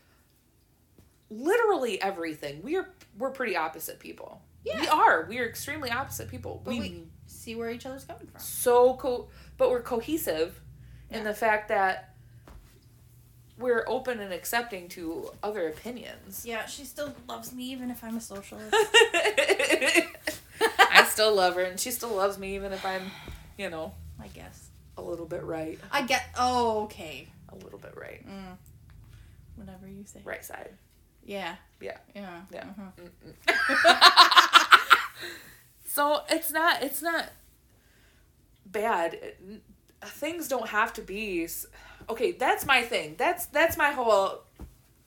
[1.31, 4.43] literally everything, we are we're pretty opposite people.
[4.65, 4.81] Yeah.
[4.81, 5.27] We are.
[5.29, 6.63] We are extremely opposite people.
[6.65, 8.41] but we we see where each other's coming from.
[8.41, 9.29] so co
[9.59, 10.61] but we're cohesive
[11.11, 12.16] in the fact that
[13.59, 16.45] we're open and accepting to other opinions.
[16.47, 18.71] Yeah, she still loves me even if I'm a socialist.
[20.91, 23.11] I still love her and she still loves me even if I'm,
[23.59, 23.93] you know,
[24.23, 24.69] I guess.
[24.99, 25.79] a little bit right.
[25.91, 26.23] I get.
[26.39, 27.29] Oh, okay.
[27.51, 28.27] A little bit right.
[28.29, 28.57] Mm.
[29.57, 30.21] Whatever you say.
[30.25, 30.71] Right side.
[31.25, 31.57] Yeah.
[31.81, 31.97] Yeah.
[32.15, 32.43] Yeah.
[32.53, 32.65] Yeah.
[32.99, 33.47] mhm.
[35.87, 37.31] so it's not it's not
[38.65, 39.63] bad It-
[40.05, 41.67] things don't have to be s-
[42.09, 44.43] okay that's my thing that's that's my whole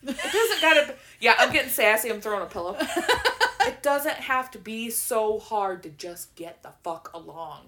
[0.03, 2.77] it doesn't gotta be, yeah i'm getting sassy i'm throwing a pillow
[3.61, 7.65] it doesn't have to be so hard to just get the fuck along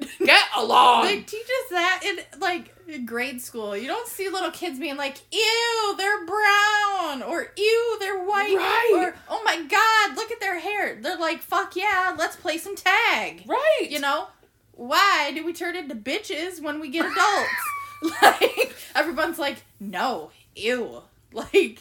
[0.24, 3.76] get along They teach us that in like in grade school.
[3.76, 8.92] You don't see little kids being like, "Ew, they're brown," or "Ew, they're white," Right.
[8.94, 12.76] or "Oh my god, look at their hair." They're like, "Fuck yeah, let's play some
[12.76, 14.28] tag." right You know,
[14.70, 17.50] why do we turn into bitches when we get adults?
[18.22, 21.78] like everyone's like, "No, ew." Like she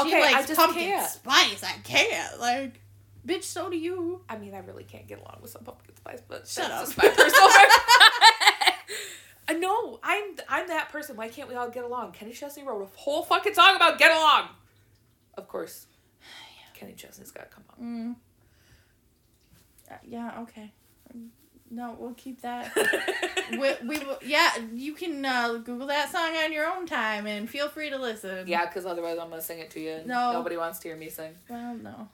[0.00, 1.06] Okay, I just pumpkin can't.
[1.10, 1.62] spice.
[1.62, 2.40] I can't.
[2.40, 2.80] Like,
[3.26, 4.22] bitch, so do you.
[4.26, 6.86] I mean, I really can't get along with some pumpkin spice, but Shut up.
[6.86, 7.30] just my personal.
[9.46, 11.16] I know I'm I'm that person.
[11.16, 12.12] Why can't we all get along?
[12.12, 14.48] Kenny Chesney wrote a whole fucking song about get along.
[15.36, 15.86] Of course,
[16.74, 17.84] Kenny Chesney's got to come on.
[17.84, 18.16] Mm.
[19.92, 20.40] Uh, yeah.
[20.42, 20.72] Okay.
[21.70, 22.72] No, we'll keep that.
[23.50, 27.48] we, we will, yeah, you can uh, Google that song on your own time and
[27.50, 28.46] feel free to listen.
[28.46, 29.90] yeah, because otherwise I'm gonna sing it to you.
[29.92, 30.32] And No.
[30.32, 31.32] nobody wants to hear me sing.
[31.48, 32.08] Well, no.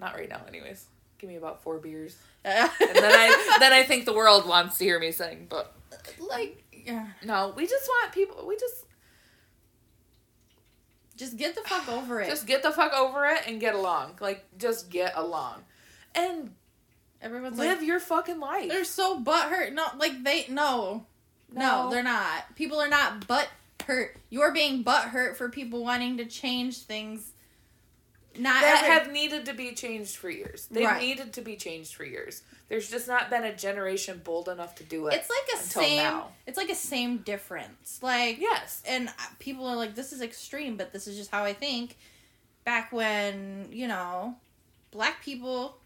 [0.00, 0.86] Not right now, anyways.
[1.18, 4.84] Give me about four beers, and then I then I think the world wants to
[4.84, 5.46] hear me sing.
[5.48, 5.72] But
[6.18, 8.44] like, yeah, no, we just want people.
[8.46, 8.84] We just
[11.16, 12.28] just get the fuck over it.
[12.28, 14.18] just get the fuck over it and get along.
[14.20, 15.62] Like just get along,
[16.14, 16.50] and
[17.24, 18.68] Everyone's live like, your fucking life.
[18.68, 19.72] they're so butthurt.
[19.72, 21.06] No, like they no.
[21.52, 22.54] No, they're not.
[22.56, 23.48] People are not butt
[23.86, 24.16] hurt.
[24.30, 27.30] You're being butt hurt for people wanting to change things.
[28.36, 30.66] Not that every- have needed to be changed for years.
[30.70, 31.00] They've Right.
[31.00, 32.42] needed to be changed for years.
[32.68, 35.14] There's just not been a generation bold enough to do it.
[35.14, 35.96] It's like a until same.
[35.98, 36.32] now.
[36.46, 38.00] It's like a same difference.
[38.02, 38.82] Like yes.
[38.86, 39.08] and
[39.38, 41.96] people are like, "This is extreme," but this is just how I think.
[42.64, 44.36] Back when you know,
[44.90, 45.78] black people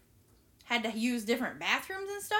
[0.69, 2.39] had to use different bathrooms and stuff.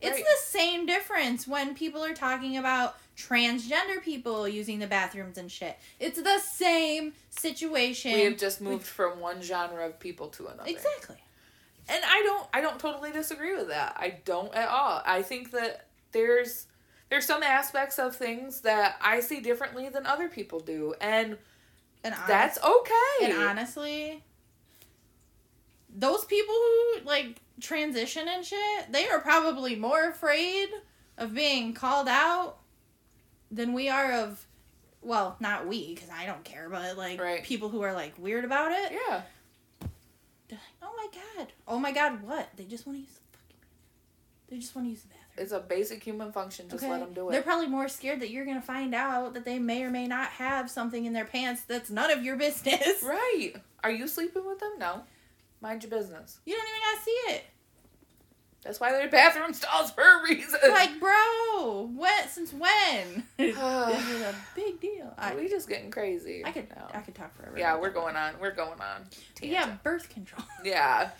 [0.00, 0.24] It's Right.
[0.24, 5.78] the same difference when people are talking about transgender people using the bathrooms and shit.
[6.00, 8.12] It's the same situation.
[8.12, 10.68] We have just moved from one genre of people to another.
[10.70, 11.16] exactly.
[11.88, 13.94] And I don't I don't totally disagree with that.
[13.96, 15.02] I don't at all.
[15.06, 16.66] I think that there's
[17.08, 20.94] there's some aspects of things that I see differently than other people do.
[21.00, 21.38] And
[22.04, 23.16] And honest- that's okay.
[23.22, 24.24] And honestly,
[25.98, 30.68] those people who like transition and shit, they are probably more afraid
[31.18, 32.58] of being called out
[33.50, 34.46] than we are of
[35.02, 37.42] well, not we because I don't care, but like Right.
[37.42, 38.92] people who are like weird about it.
[38.92, 39.22] yeah.
[40.48, 41.52] They're like, "Oh my god.
[41.66, 42.48] Oh my god, what?
[42.56, 44.46] They just want to use the fucking bathroom.
[44.48, 46.68] They just want to use the bathroom." It's a basic human function.
[46.68, 47.32] Just let them do it.
[47.32, 50.06] They're probably more scared that you're going to find out that they may or may
[50.06, 53.02] not have something in their pants that's none of your business.
[53.02, 53.52] Right.
[53.84, 54.72] Are you sleeping with them?
[54.78, 55.02] No.
[55.66, 56.38] Mind your business.
[56.44, 57.44] You don't even got to see it.
[58.62, 60.60] That's why they're bathroom stalls for a reason.
[60.68, 63.24] like, bro, when since when?
[63.36, 65.12] this is a big deal.
[65.18, 66.44] I, we just getting crazy.
[66.44, 66.86] I could now.
[66.94, 67.58] I could talk forever.
[67.58, 68.34] Yeah, we're going on.
[68.40, 69.06] We're going on.
[69.42, 70.46] Yeah, birth control.
[70.64, 71.10] Yeah.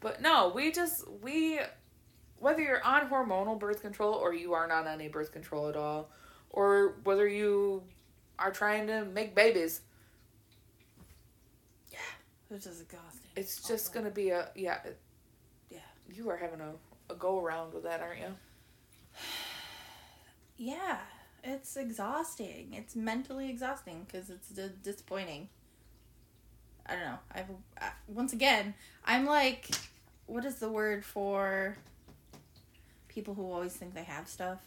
[0.00, 1.60] But no, we just we
[2.38, 6.08] whether you're on hormonal birth control or you aren't on any birth control at all,
[6.48, 7.82] or whether you
[8.38, 9.82] are trying to make babies,
[11.92, 11.98] Yeah,
[12.50, 13.21] This is exhausting.
[13.36, 14.78] It's just gonna be a yeah.
[14.84, 14.98] it-
[15.70, 15.78] Yeah.
[16.12, 16.72] You are having a,
[17.12, 18.34] a go around with that, aren't you?
[20.56, 20.98] Yeah,
[21.42, 22.74] it's exhausting.
[22.74, 25.48] It's mentally exhausting because it's d- disappointing.
[26.86, 27.18] I don't know.
[27.34, 27.46] I've
[27.80, 28.74] I, once again,
[29.04, 29.68] I'm like,
[30.26, 31.76] what is the word for
[33.08, 34.60] people who always think they have stuff?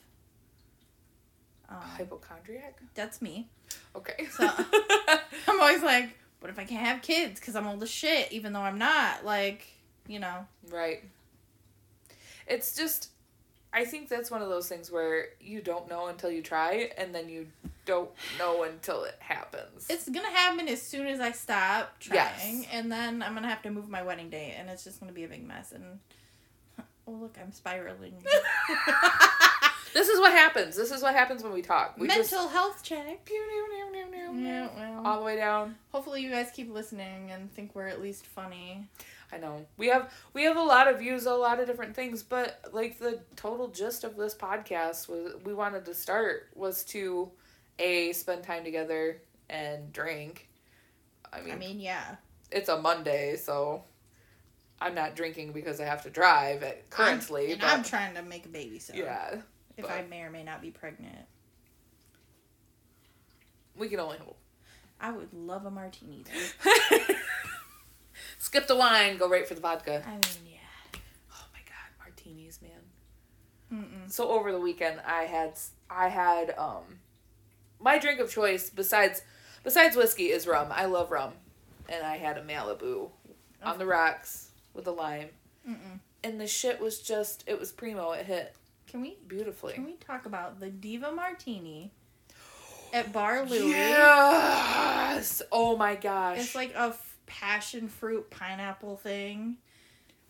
[1.69, 2.79] Um, Hypochondriac.
[2.93, 3.47] that's me.
[3.95, 4.27] Okay.
[4.31, 4.49] So-
[5.47, 6.09] I'm always like,
[6.45, 9.25] what if I can't have kids because I'm old as shit, even though I'm not?
[9.25, 9.65] Like,
[10.07, 10.45] you know.
[10.69, 11.03] Right.
[12.45, 13.09] It's just,
[13.73, 17.15] I think that's one of those things where you don't know until you try, and
[17.15, 17.47] then you
[17.87, 19.87] don't know until it happens.
[19.89, 22.13] It's gonna happen as soon as I stop trying,
[22.59, 22.67] Yes.
[22.71, 25.23] and then I'm gonna have to move my wedding date, and it's just gonna be
[25.23, 25.71] a big mess.
[25.71, 25.99] And
[27.07, 28.13] oh look, I'm spiraling.
[29.95, 30.75] this is what happens.
[30.75, 31.95] This is what happens when we talk.
[31.97, 33.23] We Mental just health check.
[33.23, 35.75] pew, pew, pew, pew, pew, Yeah, well, all the way down.
[35.93, 38.89] hopefully you guys keep listening and think we're at least funny.
[39.31, 42.23] I know we have we have a lot of views, a lot of different things,
[42.23, 47.31] but like the total gist of this podcast was we wanted to start was to
[47.79, 50.49] a spend time together and drink.
[51.31, 52.15] I mean, I mean, yeah.
[52.51, 53.83] it's a Monday, so
[54.81, 57.45] I'm not drinking because I have to drive at currently.
[57.45, 59.37] I'm, and but I'm trying to make a baby, so yeah,
[59.77, 61.25] if but- I may or may not be pregnant,
[63.75, 64.37] we can only hope.
[64.99, 66.23] I would love a martini.
[66.23, 66.99] Though.
[68.37, 70.01] Skip the wine, go right for the vodka.
[70.07, 70.21] I mean,
[70.53, 70.99] yeah.
[71.33, 72.71] Oh my god, martinis, man.
[73.83, 74.11] Mm-mm.
[74.11, 75.53] So over the weekend, I had
[75.89, 76.83] I had um
[77.79, 79.21] my drink of choice besides
[79.63, 80.67] besides whiskey is rum.
[80.71, 81.33] I love rum,
[81.89, 83.09] and I had a Malibu
[83.61, 85.29] on the rocks with a lime,
[85.67, 85.99] Mm-mm.
[86.23, 88.11] and the shit was just it was primo.
[88.11, 88.55] It hit
[88.87, 89.73] Can we beautifully.
[89.73, 91.91] can we talk about the Diva Martini
[92.93, 93.69] at Bar Louie?
[93.71, 95.41] Yes!
[95.51, 96.39] Oh my gosh!
[96.39, 99.57] It's like a f- passion fruit pineapple thing.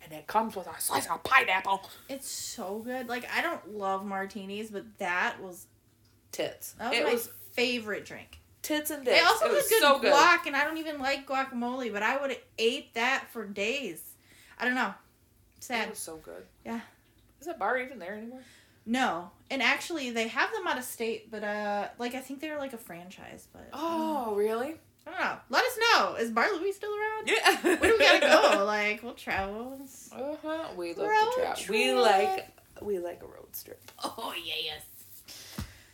[0.04, 1.88] and it comes with a slice of pineapple.
[2.10, 3.08] It's so good.
[3.10, 5.68] Like I don't love martinis, but that was
[6.32, 6.74] Tits.
[6.74, 8.40] that was it my was favorite drink.
[8.62, 10.14] tits and They also it had was good so good.
[10.14, 14.02] guac, and I don't even like guacamole, but I would have ate that for days.
[14.60, 14.94] I don't know.
[15.58, 15.90] It Sad.
[15.90, 16.44] was so good.
[16.66, 16.82] Yeah.
[17.40, 18.42] Is that bar even there anymore?
[18.88, 22.58] No, and actually they have them out of state, but uh, like I think they're
[22.60, 23.48] like a franchise.
[23.52, 24.76] But Oh, really?
[25.08, 25.38] I don't know.
[25.50, 26.16] Let us know.
[26.16, 27.28] Is Bar Louie still around?
[27.28, 27.58] Yeah.
[27.62, 28.66] Where do we gotta go?
[28.66, 29.80] Like we'll travel.
[30.12, 30.68] Uh-huh.
[30.76, 31.64] We love Road to travel.
[31.70, 32.48] We like
[32.82, 33.92] we like a road trip.
[34.04, 34.82] Oh yes.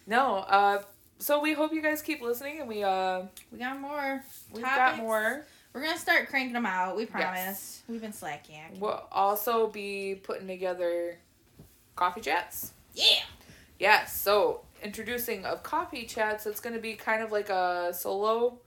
[0.07, 0.81] No, uh
[1.19, 4.23] so we hope you guys keep listening and we uh We got more.
[4.53, 5.45] we've got more.
[5.73, 6.95] We're gonna start cranking them out.
[6.97, 7.83] We promise.
[7.87, 8.79] We've been slacking.
[8.79, 11.17] We'll also be putting together
[11.95, 12.73] coffee chats.
[12.93, 13.21] Yeah.
[13.79, 18.59] Yes, so introducing of coffee chats, it's going to be kind of like a solo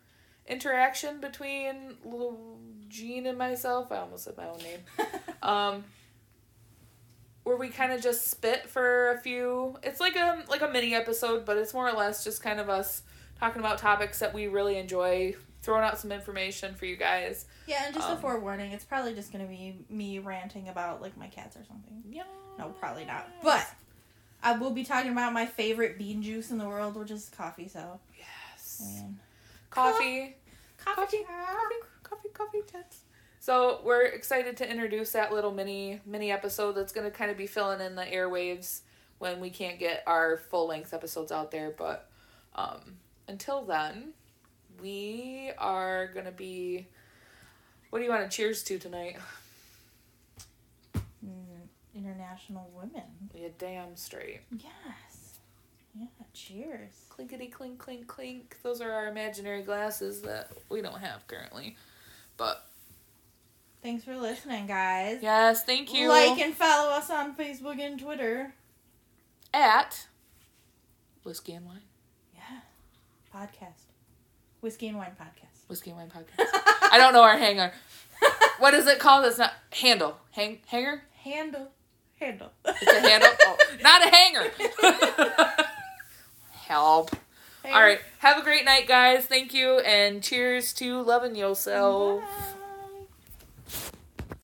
[0.46, 2.58] interaction between Lu-
[2.88, 3.90] Jean and myself.
[3.92, 4.80] I almost said my own name.
[5.42, 5.84] Um,
[7.42, 9.76] where we kind of just spit for a few.
[9.82, 12.70] It's like a like a mini episode, but it's more or less just kind of
[12.70, 13.02] us
[13.38, 17.44] talking about topics that we really enjoy, throwing out some information for you guys.
[17.66, 21.14] Yeah, and just a Um, forewarning, it's probably just gonna be me ranting about like
[21.18, 22.02] my cats or something.
[22.08, 22.22] Yeah.
[22.58, 23.28] No, probably not.
[23.42, 23.66] But
[24.42, 27.68] I will be talking about my favorite bean juice in the world, which is coffee.
[27.68, 29.18] So, yes, mean,
[29.70, 30.36] coffee,
[30.78, 32.98] coffee, coffee, coffee, coffee, coffee chats.
[33.40, 37.46] So we're excited to introduce that little mini mini episode that's gonna kind of be
[37.46, 38.80] filling in the airwaves
[39.18, 41.70] when we can't get our full length episodes out there.
[41.76, 42.08] But
[42.54, 42.96] um,
[43.28, 44.12] until then,
[44.80, 46.86] we are gonna be.
[47.90, 49.18] What do you want to cheers to tonight?
[52.04, 53.02] International women.
[53.34, 54.40] Yeah, damn straight.
[54.52, 55.38] Yes.
[55.94, 56.06] Yeah.
[56.32, 56.90] Cheers.
[57.08, 58.56] Clinkety clink clink clink.
[58.62, 61.76] Those are our imaginary glasses that we don't have currently.
[62.36, 62.64] But
[63.82, 65.18] Thanks for listening, guys.
[65.22, 66.08] yes, thank you.
[66.08, 68.54] Like and follow us on Facebook and Twitter.
[69.52, 70.06] at
[71.22, 71.82] whiskey and wine.
[72.34, 72.60] Yeah.
[73.34, 73.84] Podcast.
[74.62, 75.68] Whiskey and Wine Podcast.
[75.68, 76.46] Whiskey and wine podcast.
[76.90, 77.72] I don't know our hanger.
[78.60, 79.24] What is it called?
[79.26, 80.16] It's not handle.
[80.30, 81.02] Hang hanger.
[81.24, 81.72] Handle.
[82.20, 82.50] Handle.
[82.64, 83.30] It's a handle.
[83.46, 84.50] Oh, not a hanger.
[86.66, 87.10] Help.
[87.64, 88.00] All right.
[88.18, 89.26] Have a great night, guys.
[89.26, 92.22] Thank you, and cheers to loving yourself.
[92.22, 92.63] Bye.